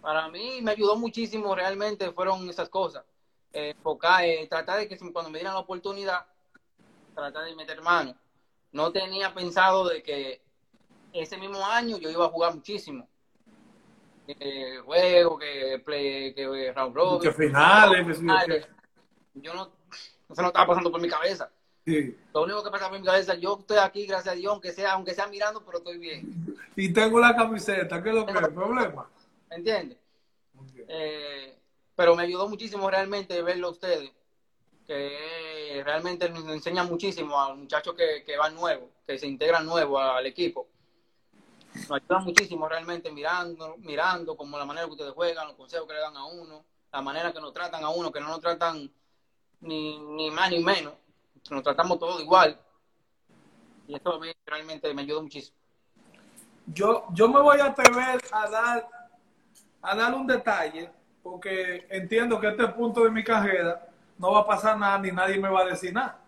[0.00, 3.04] Para mí me ayudó muchísimo realmente, fueron esas cosas.
[3.52, 6.24] Eh, enfocar, eh, tratar de que cuando me dieran la oportunidad,
[7.14, 8.14] tratar de meter mano.
[8.72, 10.42] No tenía pensado de que
[11.12, 13.08] ese mismo año yo iba a jugar muchísimo.
[14.26, 18.64] Que juego, que play, que round robin, Que finales, finales.
[18.64, 18.70] ok.
[19.34, 19.72] Yo no,
[20.30, 21.50] eso no estaba pasando por mi cabeza.
[21.84, 22.16] Sí.
[22.32, 24.92] Lo único que pasaba por mi cabeza, yo estoy aquí, gracias a Dios, aunque sea,
[24.92, 26.56] aunque sea mirando, pero estoy bien.
[26.76, 28.48] Y tengo la camiseta, ¿qué es lo que es?
[28.48, 29.08] ¿Problema?
[29.48, 29.98] ¿Me entiendes?
[30.86, 31.58] Eh,
[31.96, 34.12] pero me ayudó muchísimo realmente verlo a ustedes,
[34.90, 40.02] que realmente nos enseñan muchísimo a muchachos que, que van nuevos, que se integran nuevos
[40.02, 40.66] al equipo.
[41.74, 45.94] Nos ayudan muchísimo realmente mirando, mirando como la manera que ustedes juegan, los consejos que
[45.94, 48.90] le dan a uno, la manera que nos tratan a uno, que no nos tratan
[49.60, 50.94] ni, ni más ni menos,
[51.48, 52.60] nos tratamos todos igual.
[53.86, 55.56] Y esto a mí realmente me ayudó muchísimo.
[56.66, 58.88] Yo, yo me voy a atrever a dar,
[59.82, 60.90] a dar un detalle,
[61.22, 63.86] porque entiendo que este punto de mi carrera
[64.20, 66.18] no va a pasar nada ni nadie me va a decir nada.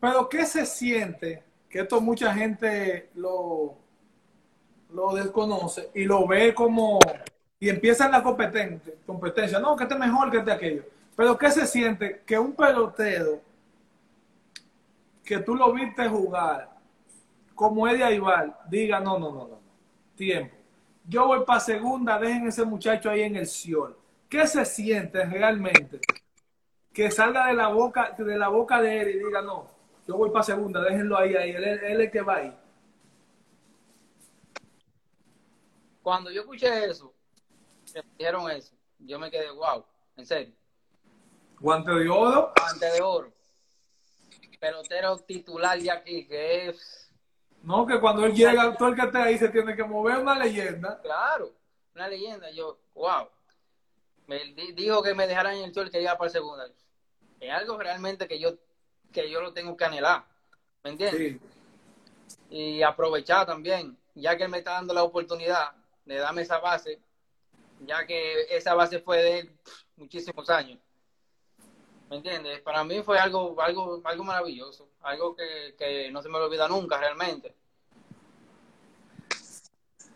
[0.00, 1.44] Pero ¿qué se siente?
[1.68, 3.76] Que esto mucha gente lo,
[4.90, 6.98] lo desconoce y lo ve como...
[7.60, 9.58] Y empieza la competencia, competencia.
[9.58, 10.84] No, que este es mejor que este aquello.
[11.14, 12.22] Pero ¿qué se siente?
[12.24, 13.40] Que un pelotero
[15.22, 16.70] que tú lo viste jugar
[17.54, 19.58] como Eddie Aibar diga, no, no, no, no,
[20.16, 20.56] tiempo.
[21.06, 23.96] Yo voy para segunda, dejen ese muchacho ahí en el Siol.
[24.34, 26.00] ¿Qué se siente realmente?
[26.92, 29.70] Que salga de la boca de la boca de él y diga, no,
[30.08, 32.58] yo voy para segunda, déjenlo ahí, ahí, él, él es el que va ahí.
[36.02, 37.14] Cuando yo escuché eso,
[37.94, 39.84] me dijeron eso, yo me quedé, wow,
[40.16, 40.54] en serio.
[41.60, 43.32] Guante de oro, Ante de oro.
[44.58, 47.08] Pelotero titular de aquí, que es,
[47.62, 50.36] no, que cuando él llega, todo el que esté ahí se tiene que mover una
[50.36, 51.00] leyenda.
[51.02, 51.52] claro,
[51.94, 52.50] una leyenda.
[52.50, 53.28] Yo, wow.
[54.26, 56.68] Me di- dijo que me dejaran en el sol que iba para el segunda.
[57.40, 58.54] Es algo realmente que yo,
[59.12, 60.24] que yo lo tengo que anhelar.
[60.82, 61.32] ¿Me entiendes?
[61.32, 61.40] Sí.
[62.50, 65.72] y aprovechar también, ya que él me está dando la oportunidad
[66.04, 67.00] de darme esa base,
[67.80, 70.78] ya que esa base fue de él pff, muchísimos años.
[72.10, 72.60] ¿Me entiendes?
[72.60, 76.98] Para mí fue algo, algo, algo maravilloso, algo que, que no se me olvida nunca
[76.98, 77.54] realmente.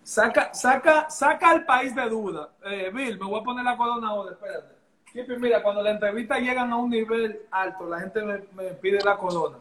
[0.08, 2.48] Saca, saca, saca al país de duda.
[2.64, 4.74] Eh, Bill, me voy a poner la corona ahora, espérate.
[5.12, 9.04] Kipi, mira, cuando las entrevistas llegan a un nivel alto, la gente me, me pide
[9.04, 9.58] la corona,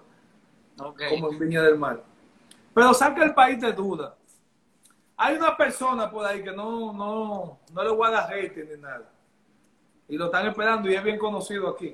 [0.78, 2.02] como en Viña del Mar.
[2.74, 4.16] Pero saca el país de duda.
[5.18, 8.82] Hay una persona por ahí que no, no, no le voy a dar hate ni
[8.82, 9.12] nada.
[10.08, 11.94] Y lo están esperando y es bien conocido aquí.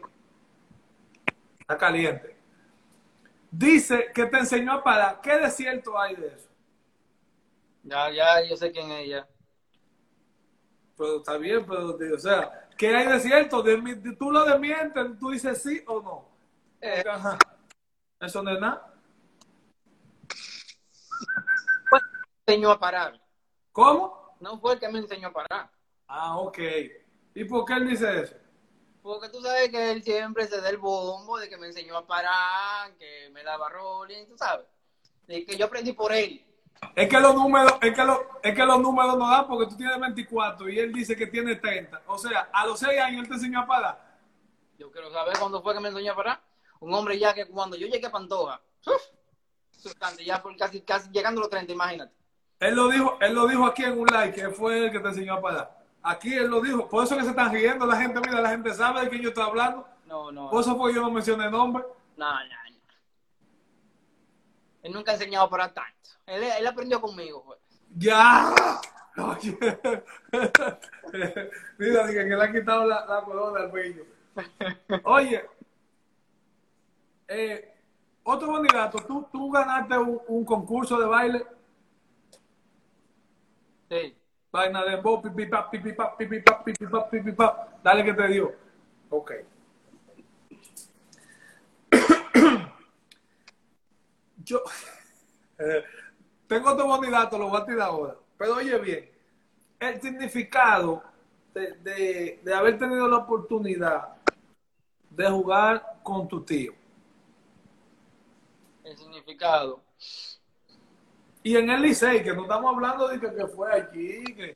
[1.59, 2.37] Está caliente.
[3.49, 5.21] Dice que te enseñó a parar.
[5.21, 6.52] ¿Qué desierto hay de eso?
[7.83, 9.27] Ya, ya, yo sé quién es ella.
[10.97, 13.63] Pero está bien, pero, o sea, ¿qué hay de cierto?
[13.63, 16.29] Desmi- tú lo desmientes, tú dices sí o no.
[16.81, 17.03] Eh.
[17.09, 17.37] Ajá.
[18.19, 18.89] Eso no es nada.
[22.45, 23.21] enseñó a parar.
[23.71, 24.35] ¿Cómo?
[24.39, 25.71] No fue el que me enseñó a parar.
[26.07, 26.59] Ah, ok.
[27.35, 28.35] ¿Y por qué él dice eso?
[29.01, 32.05] Porque tú sabes que él siempre se da el bombo de que me enseñó a
[32.07, 34.67] parar, que me daba rolling, tú sabes.
[35.27, 36.45] De que yo aprendí por él.
[36.95, 39.77] Es que los números, es que, lo- es que los números no dan porque tú
[39.77, 42.01] tienes 24 y él dice que tiene 30.
[42.07, 44.17] O sea, a los 6 años él te enseñó a parar.
[44.77, 46.41] Yo quiero saber cuándo fue que me enseñó a parar.
[46.79, 48.61] Un hombre ya que cuando yo llegué a Pantoja,
[50.25, 52.13] ya por casi, casi llegando a los 30, imagínate.
[52.59, 55.07] Él lo dijo, él lo dijo aquí en un like, que fue el que te
[55.09, 55.83] enseñó a parar.
[56.01, 56.87] Aquí él lo dijo.
[56.87, 59.29] Por eso que se están riendo la gente, mira, la gente sabe de quién yo
[59.29, 59.87] estoy hablando.
[60.05, 61.83] No, no, Por eso fue que yo no mencioné nombre.
[62.17, 62.62] no, no, no.
[64.83, 66.09] Él nunca ha enseñado a parar tanto.
[66.27, 67.59] Él, él aprendió conmigo, pues.
[67.95, 68.53] ¡Ya!
[69.17, 69.57] Oye.
[71.77, 74.03] Mira, que le han quitado la, la corona al niño.
[75.03, 75.43] Oye,
[77.27, 77.73] eh,
[78.23, 81.45] otro bonigato, ¿tú, tú ganaste un, un concurso de baile,
[83.89, 84.15] Sí.
[84.51, 87.83] vaina de bo, pipi, pap, pipi, pap, pipi, pap, pipi, pap, pipi, pap.
[87.83, 88.51] Dale que te dio.
[89.09, 89.31] Ok.
[94.43, 94.61] Yo
[95.59, 95.83] eh,
[96.47, 98.15] tengo otro bonigato, lo voy a tirar ahora.
[98.37, 99.09] Pero oye bien,
[99.79, 101.03] el significado
[101.53, 104.15] de, de, de haber tenido la oportunidad
[105.09, 106.73] de jugar con tu tío.
[108.83, 109.81] El significado.
[111.43, 114.55] Y en el Licey, que no estamos hablando de que, que fue allí, que...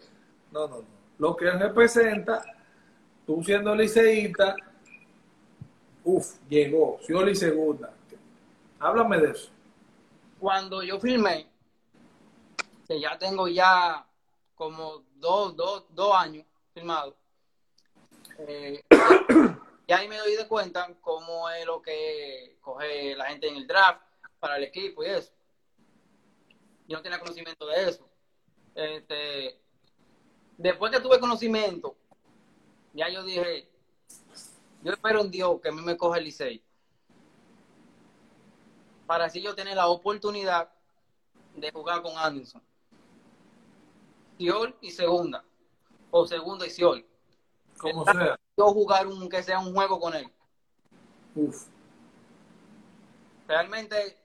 [0.52, 0.98] No, no, no.
[1.18, 2.44] Lo que él representa,
[3.26, 4.56] tú siendo liceísta,
[6.04, 7.94] uff, llegó, Scioli segunda.
[8.80, 9.52] Háblame de eso.
[10.40, 11.50] Cuando yo filmé,
[12.88, 14.08] que ya tengo ya
[14.56, 17.18] como dos, dos, dos años filmado,
[18.40, 18.84] eh,
[19.88, 23.68] ya ahí me doy de cuenta cómo es lo que coge la gente en el
[23.68, 24.02] draft
[24.40, 25.32] para el equipo y eso.
[26.88, 28.08] Yo no tenía conocimiento de eso.
[28.76, 29.60] Este,
[30.58, 31.98] después que tuve conocimiento,
[32.94, 33.68] ya yo dije,
[34.84, 36.64] yo espero en Dios que a mí me coja el Licey.
[39.08, 40.70] Para así yo tener la oportunidad
[41.56, 42.62] de jugar con Anderson.
[44.38, 45.44] Siol y segunda.
[46.12, 47.06] O segunda y Siol.
[47.80, 48.38] Como sea.
[48.58, 50.30] Yo jugar un que sea un juego con él.
[51.36, 51.68] Uf.
[53.48, 54.18] Realmente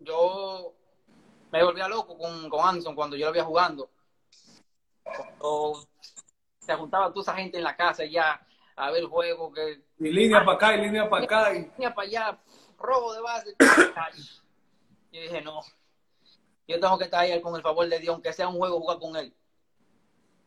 [0.00, 0.74] yo
[1.50, 3.90] me volvía loco con, con Anderson cuando yo lo había jugando.
[5.02, 5.88] Cuando
[6.60, 8.46] se juntaba toda esa gente en la casa ya
[8.76, 11.54] a ver el juego que Y línea para acá y línea para acá.
[11.54, 11.62] Y...
[11.64, 12.38] venía para allá,
[12.80, 13.54] robo de base.
[15.12, 15.60] Yo dije, no,
[16.68, 18.98] yo tengo que estar ahí con el favor de Dios, aunque sea un juego, jugar
[19.00, 19.34] con él.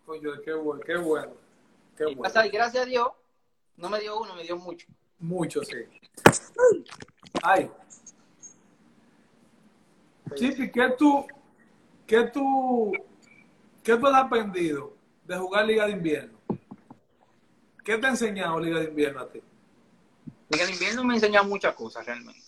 [0.06, 1.34] Coño, qué bueno, qué bueno.
[1.98, 2.22] Qué Y bueno.
[2.22, 3.10] pasa- y gracias a Dios,
[3.76, 4.88] no me dio uno, me dio mucho.
[5.20, 5.76] Mucho, sí.
[7.42, 7.70] Ay.
[10.36, 11.28] Chipi, ¿qué tú,
[12.08, 12.94] qué tú,
[13.84, 14.94] qué tú has aprendido
[15.26, 16.40] de jugar Liga de Invierno?
[17.84, 19.42] ¿Qué te ha enseñado Liga de Invierno a ti?
[20.58, 22.42] De invierno me ha enseñado muchas cosas realmente.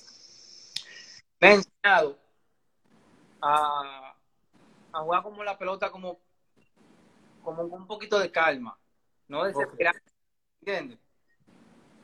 [1.40, 2.20] Me ha enseñado
[3.42, 4.16] a,
[4.94, 6.20] a jugar como la pelota, como,
[7.44, 8.78] como con un poquito de calma,
[9.28, 10.02] no desesperar,
[10.62, 11.00] ¿entiendes?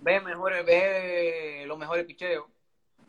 [0.01, 2.45] Ve mejores, ve los mejores picheos,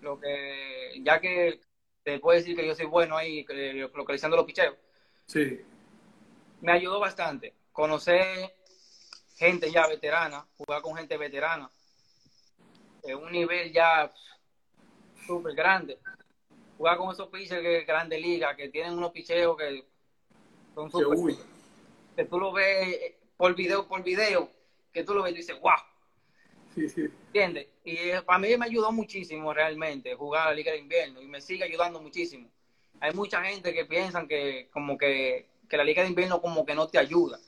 [0.01, 1.61] lo que, ya que
[2.03, 3.45] te puedo decir que yo soy bueno ahí
[3.95, 4.77] localizando los picheos,
[5.27, 5.65] Sí.
[6.61, 7.55] me ayudó bastante.
[7.73, 8.55] Conocer
[9.37, 11.71] gente ya veterana, jugar con gente veterana,
[13.03, 14.13] de un nivel ya
[15.27, 15.99] súper grande.
[16.79, 19.85] Jugar con esos pitchers que grande liga, que tienen unos picheos que
[20.75, 21.19] son súper.
[21.19, 21.39] uy.
[22.17, 24.51] Que tú lo ves por video, por video,
[24.93, 25.73] que tú lo ves y dices, wow,
[26.75, 27.03] Sí, sí.
[27.27, 27.67] ¿entiendes?
[27.85, 31.27] Y eh, para mí me ayudó muchísimo realmente jugar a la Liga de Invierno y
[31.27, 32.51] me sigue ayudando muchísimo.
[33.01, 36.75] Hay mucha gente que piensan que como que, que la Liga de Invierno como que
[36.75, 37.39] no te ayuda,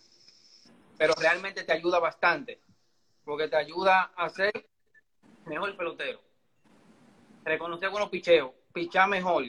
[0.98, 2.60] pero realmente te ayuda bastante,
[3.24, 4.52] porque te ayuda a ser
[5.46, 6.20] mejor pelotero,
[7.44, 9.44] reconocer buenos picheos, pichar mejor.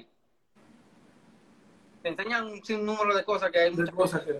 [2.01, 4.37] Te enseñan un sinnúmero de cosas que hay muchas cosas que...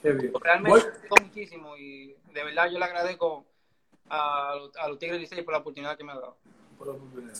[0.00, 0.32] Qué bien.
[0.40, 0.80] Realmente
[1.10, 3.44] Voy- muchísimo y de verdad yo le agradezco
[4.08, 6.36] a, los- a los Tigres Licey por la oportunidad que me ha dado.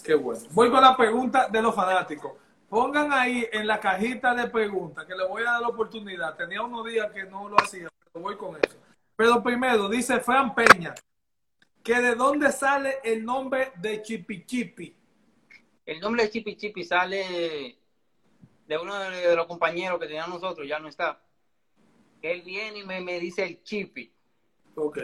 [0.05, 0.43] Qué bueno.
[0.51, 2.33] Voy con la pregunta de los fanáticos.
[2.69, 6.37] Pongan ahí en la cajita de preguntas que le voy a dar la oportunidad.
[6.37, 8.77] Tenía unos días que no lo hacía, pero voy con eso.
[9.17, 10.93] Pero primero, dice Fran Peña,
[11.83, 14.95] que de dónde sale el nombre de Chipi Chipi.
[15.87, 17.79] El nombre de Chipi Chipi sale
[18.67, 21.21] de uno de, los compañeros que teníamos nosotros, ya no está.
[22.21, 24.13] Que él viene y me, me dice el Chipi.
[24.75, 24.99] Ok.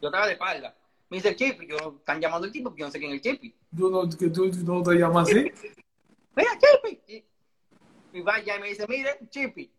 [0.00, 0.76] Yo estaba de espalda.
[1.10, 1.66] Me dice el Chipi.
[1.66, 3.54] Yo están llamando el tipo, porque yo no sé quién es el Chipi.
[3.76, 5.50] ¿Tú no, que tú no te llamas así?
[6.36, 7.00] Mira, Chipi.
[7.08, 7.24] Y
[8.12, 9.70] y vaya y me dice, mire, Chipi.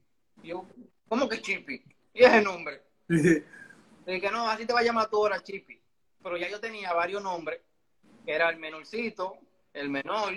[0.43, 0.65] Y yo,
[1.07, 1.81] ¿cómo que Chipi?
[2.13, 2.81] Y ese nombre.
[4.07, 5.78] Y dije, no, así te va a llamar tú ahora, Chipi.
[6.21, 7.61] Pero ya yo tenía varios nombres,
[8.25, 9.37] que era el menorcito,
[9.73, 10.33] el menor,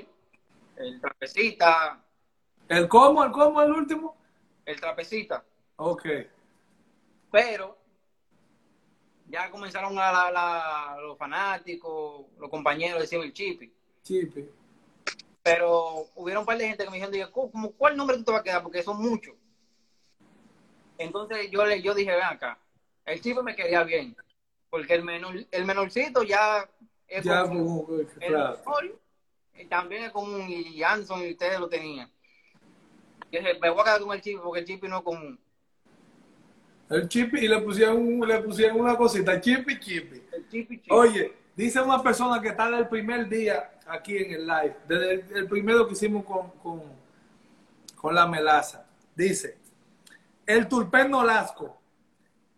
[0.76, 2.04] el trapecita,
[2.68, 3.22] ¿El cómo?
[3.24, 3.60] ¿El cómo?
[3.62, 4.16] ¿El último?
[4.64, 5.44] el trapecita.
[5.76, 6.06] Ok.
[7.30, 7.76] Pero
[9.28, 13.72] ya comenzaron a la- la- los fanáticos, los compañeros, decir el Chipi.
[14.02, 14.48] Chipi.
[15.42, 18.40] Pero hubieron un par de gente que me dijeron, ¿cómo, ¿cuál nombre tú te vas
[18.40, 18.62] a quedar?
[18.62, 19.34] Porque son muchos.
[20.98, 22.58] Entonces yo le yo dije, ven acá,
[23.04, 24.16] el Chipi me quería bien.
[24.72, 26.66] Porque el menor, el menorcito ya
[27.06, 27.86] es Ya, como,
[28.18, 28.58] claro.
[28.64, 29.00] menor
[29.52, 32.10] eh, también es común y Anson y ustedes lo tenían.
[33.30, 35.38] Me voy a quedar con el Chipi porque el Chipi no es común.
[36.88, 39.34] El chipi y le pusieron, un- le pusieron una cosita.
[39.34, 40.22] El Chipi Chipi.
[40.88, 45.36] Oye, dice una persona que está del primer día aquí en el live, desde el,
[45.36, 46.82] el primero que hicimos con, con,
[47.94, 48.86] con la melaza.
[49.14, 49.58] Dice,
[50.46, 51.81] el Tulpen Nolasco, que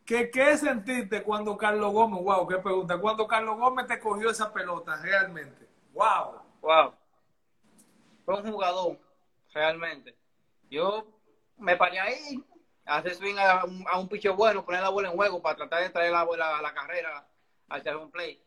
[0.05, 4.97] qué sentiste cuando Carlos Gómez, wow, qué pregunta, cuando Carlos Gómez te cogió esa pelota
[5.03, 5.69] realmente.
[5.93, 6.43] Wow.
[6.61, 6.95] Wow.
[8.25, 8.99] Fue un jugador,
[9.53, 10.17] realmente.
[10.71, 11.07] Yo
[11.59, 12.45] me paré ahí,
[12.85, 15.91] hacer swing a a un picho bueno, poner la bola en juego para tratar de
[15.91, 17.27] traer la bola a la carrera
[17.69, 18.41] hacia home play.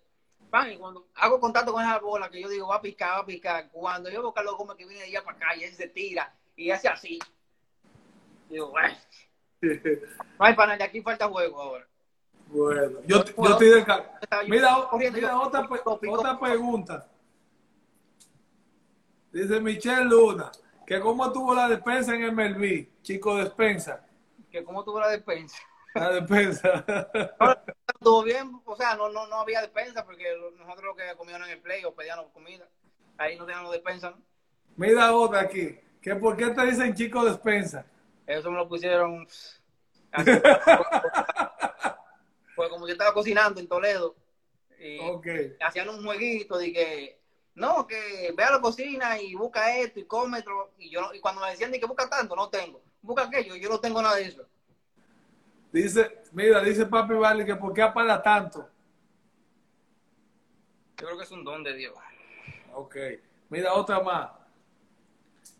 [0.50, 3.20] Pan, y cuando hago contacto con esa bola, que yo digo, va a picar, va
[3.20, 5.64] a picar, cuando yo veo a Carlos Gómez que viene de allá para acá y
[5.64, 7.20] él se tira y hace así,
[8.50, 8.96] digo, bueno,
[9.62, 11.88] no hay de aquí falta juego ahora.
[12.50, 13.86] Bueno, yo, yo estoy de
[14.48, 17.08] Mira, mira otra, pregunta.
[19.32, 20.52] Dice Michelle Luna,
[20.86, 24.06] que cómo tuvo la despensa en MLB, chico despensa.
[24.50, 25.58] que como tuvo la despensa.
[25.94, 26.86] La despensa.
[28.00, 30.26] Todo bien, o sea, no, no, no había despensa porque
[30.58, 32.68] nosotros lo que comíamos en el play o pedíamos comida.
[33.18, 34.12] Ahí no teníamos despensa.
[34.12, 34.22] ¿no?
[34.78, 37.86] Mira otra aquí, que por qué te dicen chico despensa.
[38.28, 39.26] Eso me lo pusieron.
[42.56, 44.16] pues como yo estaba cocinando en Toledo
[44.80, 45.00] y
[45.62, 47.20] hacían un jueguito de que
[47.56, 50.74] no, que ve a la cocina y busca esto y cómetro.
[50.78, 52.82] Y yo y cuando me decían de que busca tanto, no tengo.
[53.02, 54.46] Busca aquello, yo no tengo nada de eso.
[55.72, 58.70] Dice, mira, dice Papi Valley que por qué apaga tanto.
[60.98, 61.96] Yo creo que es un don de Dios.
[62.74, 62.96] Ok.
[63.50, 64.37] Mira otra más.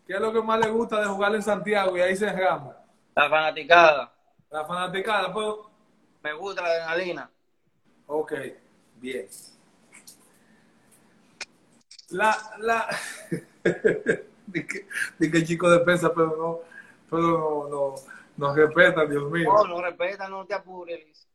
[0.08, 1.94] ¿Qué es lo que más le gusta de jugar en Santiago?
[1.94, 2.74] Y ahí cerramos.
[3.14, 4.10] La fanaticada,
[4.48, 5.54] La fanaticada, pues.
[6.22, 7.30] me gusta la adrenalina.
[8.06, 8.32] Ok,
[8.96, 9.28] bien.
[12.08, 12.88] La, la,
[14.46, 14.88] di que,
[15.18, 16.60] di que chico de pensa, pero no,
[17.10, 17.94] pero no, no,
[18.38, 19.52] nos respetan, Dios mío.
[19.52, 21.28] No, no respeta, no te apures.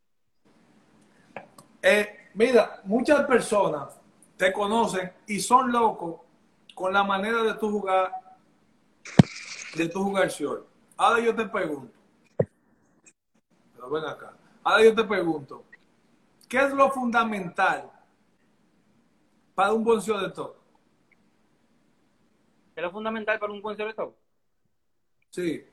[1.79, 4.01] Eh, mira, muchas personas
[4.35, 6.21] te conocen y son locos
[6.73, 8.22] con la manera de tu jugar,
[9.75, 10.65] de tu jugar short.
[10.97, 11.93] Ahora yo te pregunto,
[13.73, 14.33] pero ven acá,
[14.63, 15.63] ahora yo te pregunto,
[16.47, 17.89] ¿qué es lo fundamental
[19.55, 20.55] para un buen de todo?
[22.73, 24.15] ¿Qué es lo fundamental para un buen selector?
[25.29, 25.65] Sí,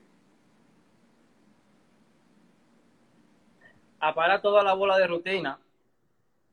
[4.02, 5.60] Aparar toda la bola de rutina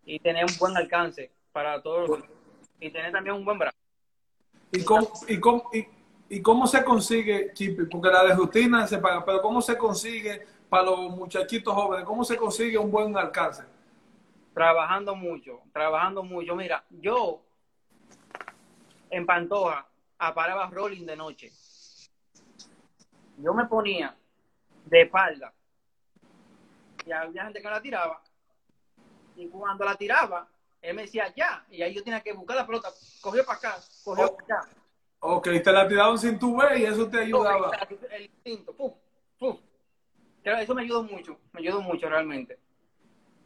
[0.05, 2.19] y tener un buen alcance para todos.
[2.79, 3.77] Y tener también un buen brazo.
[4.71, 5.87] ¿y cómo, y cómo, y,
[6.29, 7.85] y cómo se consigue, Chipi?
[7.85, 12.05] Porque la de rutina se paga, pero ¿cómo se consigue para los muchachitos jóvenes?
[12.05, 13.63] ¿Cómo se consigue un buen alcance?
[14.53, 16.55] Trabajando mucho, trabajando mucho.
[16.55, 17.41] Mira, yo
[19.09, 21.51] en Pantoja aparaba rolling de noche.
[23.37, 24.15] Yo me ponía
[24.85, 25.53] de espalda
[27.05, 28.21] y había gente que la tiraba.
[29.35, 30.47] Y cuando la tiraba,
[30.81, 31.63] él me decía ya.
[31.69, 32.89] Y ahí yo tenía que buscar la pelota.
[33.21, 34.35] Cogió para acá, cogió Oh.
[34.35, 34.69] para allá.
[35.19, 37.71] Ok, te la tiraban sin tu ver y eso te ayudaba.
[38.11, 38.93] El instinto, pum,
[39.39, 39.57] pum.
[40.43, 42.57] Eso me ayudó mucho, me ayudó mucho realmente.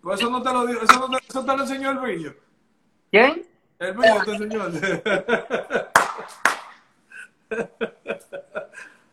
[0.01, 2.35] Pues eso no te lo digo, eso, no te, eso te lo enseñó el brillo.
[3.09, 3.47] ¿Quién?
[3.79, 4.65] El brillo te enseñó.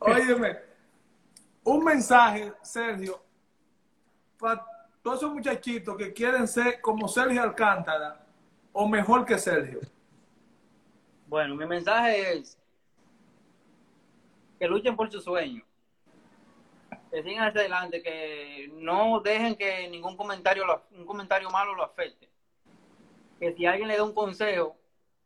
[0.00, 0.58] Óyeme,
[1.64, 3.22] un mensaje, Sergio,
[4.38, 4.64] para
[5.02, 8.24] todos esos muchachitos que quieren ser como Sergio Alcántara
[8.72, 9.80] o mejor que Sergio.
[11.28, 12.58] Bueno, mi mensaje es
[14.58, 15.62] que luchen por su sueño.
[17.10, 21.82] Que sigan hacia adelante, que no dejen que ningún comentario, lo- un comentario malo lo
[21.84, 22.28] afecte.
[23.38, 24.76] Que si alguien le da un consejo,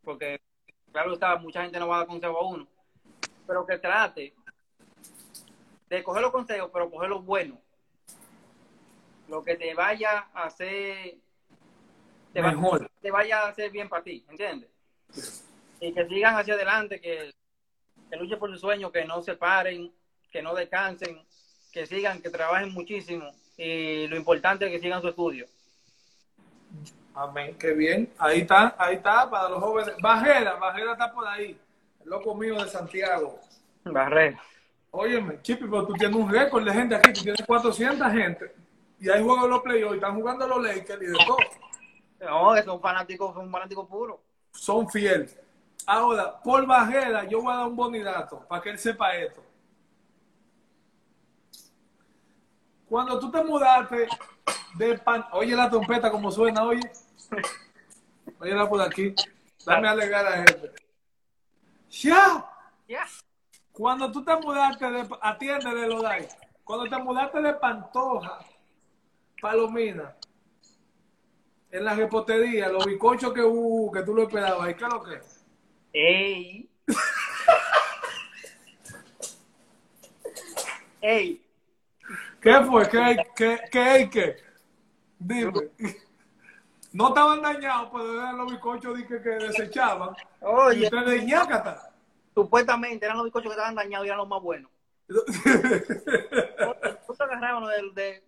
[0.04, 0.40] porque
[0.92, 2.66] claro está, mucha gente no va a dar consejo a uno,
[3.46, 4.34] pero que trate
[5.88, 7.58] de coger los consejos, pero coger los buenos.
[9.28, 11.16] Lo que te vaya a hacer,
[12.32, 12.90] te, va- Mejor.
[13.00, 14.68] te vaya a hacer bien para ti, ¿entiendes?
[15.82, 17.32] Y que sigan hacia adelante, que
[18.12, 19.90] que luchen por su sueño, que no se paren,
[20.30, 21.18] que no descansen,
[21.72, 25.46] que sigan, que trabajen muchísimo y lo importante es que sigan su estudio.
[27.14, 28.12] Amén, qué bien.
[28.18, 29.94] Ahí está, ahí está para los jóvenes.
[30.02, 31.58] Bajera, Bajera está por ahí.
[32.04, 33.40] El loco mío de Santiago.
[33.84, 34.38] Barrera.
[34.90, 38.54] Óyeme, Chipi, pero tú tienes un récord de gente aquí, tú tienes 400 gente.
[39.00, 41.38] Y ahí juegan los playoffs, y están jugando los Lakers y de todo.
[42.20, 44.20] No, que son fanáticos, son fanáticos puros.
[44.52, 45.41] Son fieles.
[45.86, 49.42] Ahora, por Bajera, yo voy a dar un bonidato para que él sepa esto.
[52.88, 54.06] Cuando tú te mudaste
[54.74, 55.24] de pan...
[55.32, 56.92] Oye la trompeta como suena, oye.
[58.38, 59.14] Oye por aquí.
[59.64, 60.72] Dame a alegar a gente.
[61.88, 62.48] ¡Ya!
[62.86, 63.06] Ya.
[63.72, 65.08] Cuando tú te mudaste de...
[65.20, 66.28] Atiende de Lodai.
[66.64, 68.38] Cuando te mudaste de Pantoja,
[69.40, 70.14] Palomina,
[71.70, 75.02] en la repostería, los bicochos que hubo, que tú lo esperabas, ¿y qué es lo
[75.02, 75.41] que es?
[75.92, 76.68] ¡Ey!
[81.00, 81.42] ¡Ey!
[82.40, 82.88] ¿Qué fue?
[82.88, 84.36] ¿Qué, qué, qué, qué?
[85.18, 85.52] Dime.
[86.92, 90.14] No estaban dañados, pero eran los bizcochos que, que desechaban.
[90.40, 91.90] Y Oye, ustedes ñácata.
[92.34, 94.70] supuestamente eran los bizcochos que estaban dañados y eran los más buenos.
[95.08, 98.24] Nosotros agarrábamos de, de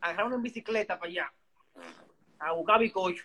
[0.00, 1.32] agarrábamos en bicicleta para allá
[2.38, 3.24] a buscar bizcocho.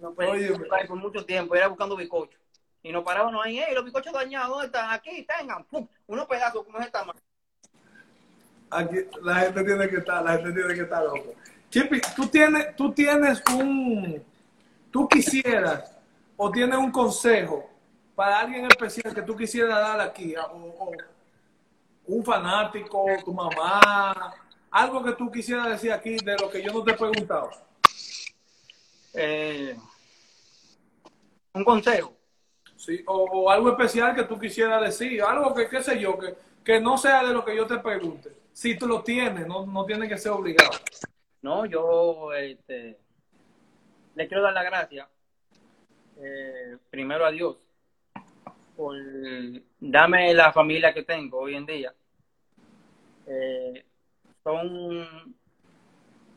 [0.00, 0.52] No, Oye,
[0.86, 2.38] por mucho tiempo, era buscando bizcocho.
[2.82, 3.68] Y nos parábamos ahí, ¡eh!
[3.74, 4.90] Los bizcochos dañados, ¿dónde están?
[4.90, 5.86] Aquí, tengan, ¡pum!
[6.06, 7.20] Unos pedazos como esta mano.
[8.70, 11.34] Aquí, la gente tiene que estar, la gente tiene que estar loco.
[11.68, 14.24] Chipi, tú tienes, tú tienes un,
[14.90, 15.96] tú quisieras
[16.36, 17.68] o tienes un consejo
[18.14, 20.92] para alguien especial que tú quisieras dar aquí, o, o
[22.06, 24.34] un fanático, tu mamá,
[24.70, 27.50] algo que tú quisieras decir aquí de lo que yo no te he preguntado.
[29.14, 29.76] Eh,
[31.54, 32.16] un consejo.
[32.76, 36.34] Sí, o, o algo especial que tú quisieras decir, algo que, qué sé yo, que,
[36.64, 38.30] que no sea de lo que yo te pregunte.
[38.52, 40.70] Si tú lo tienes, no, no tiene que ser obligado.
[41.42, 42.98] No, yo este,
[44.14, 45.08] le quiero dar la gracia
[46.18, 47.56] eh, primero a Dios
[48.76, 48.96] por
[49.78, 51.94] darme la familia que tengo hoy en día.
[53.26, 53.84] Eh,
[54.42, 55.36] son,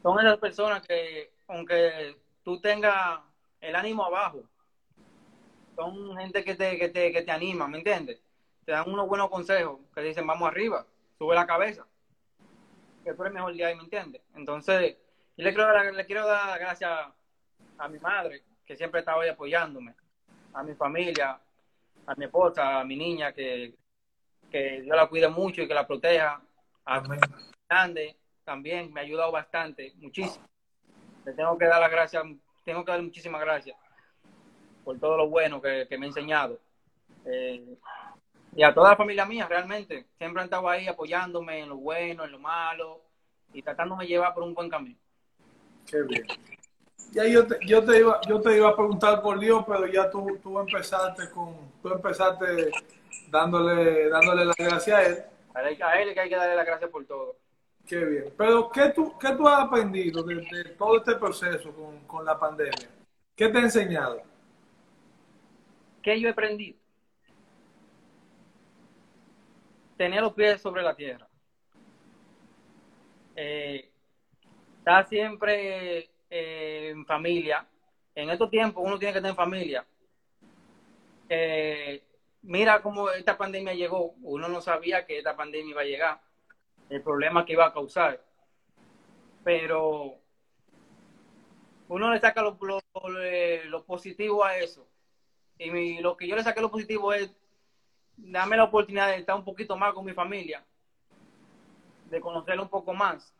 [0.02, 3.20] son esas personas que, aunque tú tengas
[3.60, 4.44] el ánimo abajo,
[5.76, 8.22] son gente que te, que te, que te anima, ¿me entiendes?
[8.66, 10.86] Te dan unos buenos consejos que dicen, vamos arriba,
[11.18, 11.86] sube la cabeza
[13.04, 14.22] que tú eres mejor ahí, ¿me entiendes?
[14.36, 14.98] Entonces,
[15.36, 16.92] yo le quiero, dar, le quiero dar gracias
[17.78, 19.94] a mi madre, que siempre estaba ahí apoyándome,
[20.54, 21.40] a mi familia,
[22.06, 23.76] a mi esposa, a mi niña, que,
[24.50, 26.42] que Dios la cuide mucho y que la proteja,
[26.86, 27.04] a
[27.70, 30.46] grande también me ha ayudado bastante, muchísimo.
[31.26, 32.24] Le tengo que dar las gracias,
[32.64, 33.76] tengo que darle muchísimas gracias
[34.84, 36.60] por todo lo bueno que, que me ha enseñado.
[37.26, 37.76] Eh,
[38.56, 40.06] y a toda la familia mía, realmente.
[40.18, 43.02] Siempre han estado ahí apoyándome en lo bueno, en lo malo
[43.54, 44.98] y tratándome de llevar por un buen camino.
[45.90, 46.26] Qué bien.
[47.12, 50.10] Ya yo te, yo te iba, yo te iba a preguntar por Dios, pero ya
[50.10, 52.72] tú, tú empezaste con, tú empezaste
[53.30, 55.24] dándole, dándole las gracias a él.
[55.54, 57.36] A él, a él es que hay que darle las gracias por todo.
[57.86, 58.34] Qué bien.
[58.38, 62.40] Pero ¿qué tú, qué tú has aprendido de, de todo este proceso con, con la
[62.40, 62.90] pandemia?
[63.36, 64.22] ¿Qué te ha enseñado?
[66.04, 66.78] ¿Qué yo he aprendido?
[69.98, 71.28] Tener los pies sobre la tierra.
[73.36, 73.90] Eh,
[74.80, 77.66] estar siempre eh, en familia.
[78.16, 79.86] En estos tiempos uno tiene que estar en familia.
[81.30, 82.04] Eh,
[82.42, 84.14] mira cómo esta pandemia llegó.
[84.22, 86.22] Uno no sabía que esta pandemia iba a llegar.
[86.90, 88.24] El problema que iba a causar.
[89.44, 90.20] Pero
[91.88, 92.80] uno le saca lo, lo,
[93.66, 94.88] lo- positivo a eso.
[95.58, 97.32] Y mi- lo que yo le saqué lo positivo es
[98.18, 100.64] darme la oportunidad de estar un poquito más con mi familia,
[102.10, 103.34] de conocerlo un poco más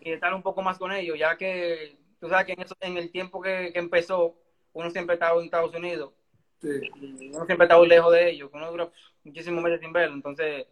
[0.00, 2.76] y de estar un poco más con ellos, ya que tú sabes que en, eso-
[2.80, 4.34] en el tiempo que, que empezó,
[4.72, 6.12] uno siempre estaba en Estados Unidos
[6.60, 6.68] Sí.
[7.00, 8.90] y uno siempre estaba lejos de ellos, uno dura
[9.24, 10.14] muchísimos meses sin verlo.
[10.14, 10.66] Entonces,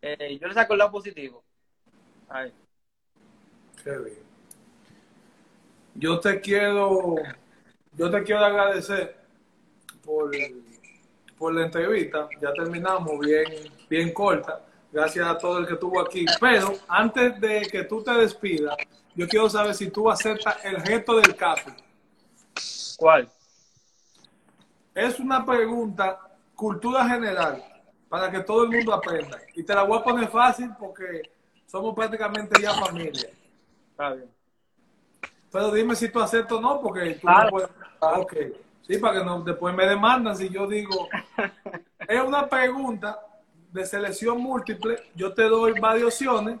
[0.00, 1.42] eh, yo le saco el lado positivo.
[2.28, 2.52] Ay,
[3.82, 4.18] Qué bien.
[5.96, 7.16] Yo te quiero,
[7.96, 9.16] yo te quiero agradecer
[10.04, 10.30] por,
[11.38, 12.28] por la entrevista.
[12.40, 13.44] Ya terminamos bien,
[13.88, 14.64] bien corta.
[14.92, 16.24] Gracias a todo el que estuvo aquí.
[16.40, 18.76] Pero antes de que tú te despidas,
[19.14, 21.70] yo quiero saber si tú aceptas el reto del capo.
[22.96, 23.28] ¿Cuál?
[24.94, 26.20] Es una pregunta,
[26.54, 27.62] cultura general,
[28.08, 29.38] para que todo el mundo aprenda.
[29.54, 31.22] Y te la voy a poner fácil porque
[31.66, 33.28] somos prácticamente ya familia.
[33.90, 34.30] Está bien.
[35.50, 37.44] Pero dime si tú aceptas o no, porque tú Claro.
[37.44, 37.70] no puedes.
[38.04, 38.34] Ah, Ok.
[38.86, 41.08] Sí, para que no, después me demandan si yo digo.
[42.06, 43.18] es una pregunta
[43.72, 44.98] de selección múltiple.
[45.14, 46.60] Yo te doy varias opciones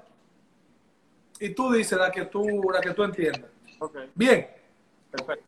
[1.38, 3.50] y tú dices la que tú, la que tú entiendas.
[3.78, 4.48] Ok, Bien,
[5.10, 5.44] perfecto.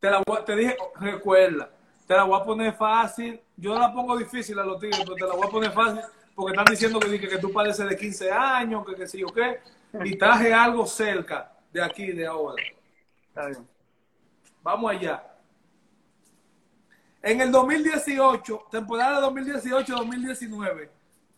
[0.00, 1.68] te, la te dije, recuerda,
[2.06, 3.38] te la voy a poner fácil.
[3.56, 6.00] Yo la pongo difícil a los tigres, pero te la voy a poner fácil
[6.34, 9.26] porque están diciendo que, que, que tú pareces de 15 años, que qué sé yo
[9.28, 9.60] qué.
[10.04, 12.62] Y traje algo cerca de aquí, de ahora.
[13.28, 13.75] Está bien.
[14.66, 15.22] Vamos allá.
[17.22, 20.88] En el 2018, temporada 2018-2019,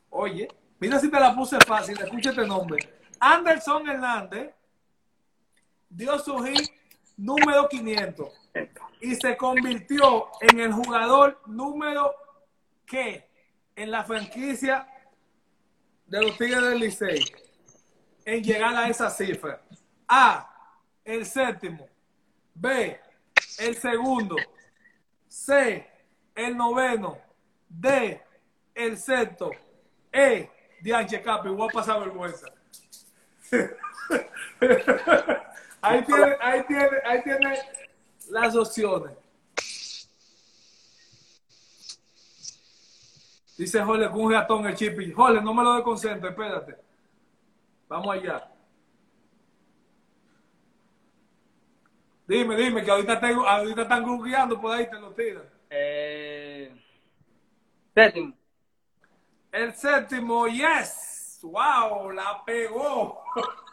[0.09, 0.49] oye,
[0.81, 2.79] mira si te la puse fácil, escucha este nombre.
[3.21, 4.55] Anderson Hernández
[5.91, 6.71] dio su hit
[7.19, 8.33] número 500
[9.03, 12.15] y se convirtió en el jugador número
[12.87, 13.29] que
[13.77, 14.89] en la franquicia
[16.07, 17.27] de los Tigres del Licey
[18.25, 19.61] en llegar a esa cifra.
[20.09, 20.51] A,
[21.05, 21.87] el séptimo.
[22.55, 22.99] B,
[23.59, 24.37] el segundo.
[25.27, 25.87] C,
[26.35, 27.19] el noveno.
[27.69, 28.23] D,
[28.75, 29.51] el sexto.
[30.13, 30.51] E,
[30.81, 32.47] Dianche Capi, voy a pasar vergüenza.
[35.81, 37.59] ahí tiene, ahí tiene, ahí tiene
[38.31, 39.13] las opciones.
[43.57, 45.13] Dice Jorge con un ratón el chipi.
[45.13, 46.77] Jorge, no me lo desconcentro, espérate.
[47.89, 48.49] Vamos allá.
[52.29, 55.45] Dime, dime, que ahorita, tengo, ahorita están googleando por ahí, te lo tiran.
[55.71, 56.71] Eh,
[57.95, 58.35] séptimo.
[59.51, 61.39] El séptimo, yes.
[61.43, 63.25] Wow, la pegó.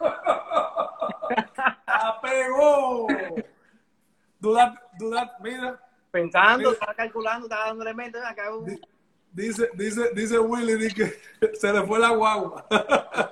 [1.86, 3.06] la pegó.
[4.38, 5.78] Duda, duda, mira,
[6.10, 8.18] Pensando, estaba calculando, estaba dándole mente.
[9.32, 11.12] Dice, dice, dice Willy di que
[11.54, 12.64] se le fue la guagua.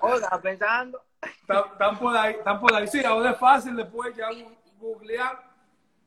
[0.03, 1.03] Oh, estaba pensando.
[1.49, 2.87] Están, por ahí, están por ahí.
[2.89, 4.55] Sí, ahora es fácil después ya gu-
[4.85, 5.43] googlear.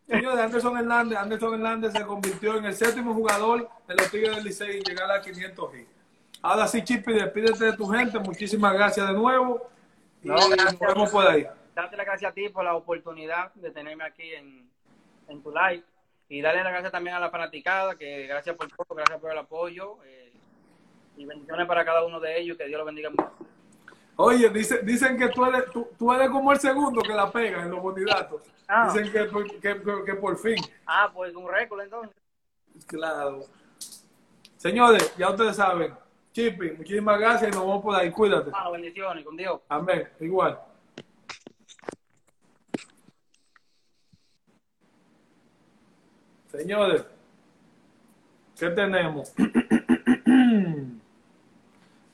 [0.07, 4.45] Señores, Anderson Hernández, Anderson Hernández se convirtió en el séptimo jugador de los Tigres del
[4.45, 5.89] Licey en llegar a 500 hits.
[6.41, 8.17] Ahora sí, Chipi, despídete de tu gente.
[8.19, 9.69] Muchísimas gracias de nuevo.
[10.23, 10.79] Y No, nos gracias.
[10.79, 11.45] vemos por ahí.
[11.75, 14.69] Darte las gracias a ti por la oportunidad de tenerme aquí en,
[15.27, 15.83] en tu live.
[16.29, 19.37] Y darle las gracias también a la fanaticada, que gracias por todo, gracias por el
[19.37, 19.97] apoyo.
[20.05, 20.31] eh,
[21.17, 23.31] y bendiciones para cada uno de ellos, que Dios los bendiga mucho.
[24.19, 27.61] Oye, dice- dicen que tú eres, tú, tú eres como el segundo que la pega
[27.61, 28.41] en los bonidatos.
[28.67, 28.91] Ah.
[28.91, 30.55] Dicen que, por- que- que- que por fin.
[30.85, 32.15] Ah, pues un récord entonces.
[32.87, 33.41] Claro.
[34.57, 35.93] Señores, ya ustedes saben.
[36.33, 38.11] Chipi, muchísimas gracias y nos vemos por ahí.
[38.11, 38.47] Cuídate.
[38.49, 39.61] Hermano, bendiciones, con Dios.
[39.69, 40.07] Amén.
[40.19, 40.59] Igual.
[46.51, 47.05] Señores,
[48.57, 49.33] ¿qué tenemos?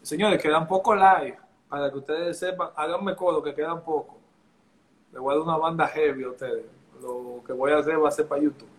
[0.01, 1.38] Señores, quedan poco live.
[1.74, 4.19] Para que ustedes sepan, háganme codo que quedan poco.
[5.11, 6.65] Le voy a dar una banda heavy a ustedes.
[7.01, 8.69] Lo que voy a hacer va a ser para YouTube.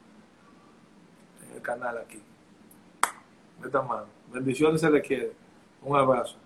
[1.43, 2.23] En el canal aquí.
[3.65, 4.07] Esta mano.
[4.33, 5.33] Bendiciones se les quiere.
[5.83, 6.37] Un abrazo.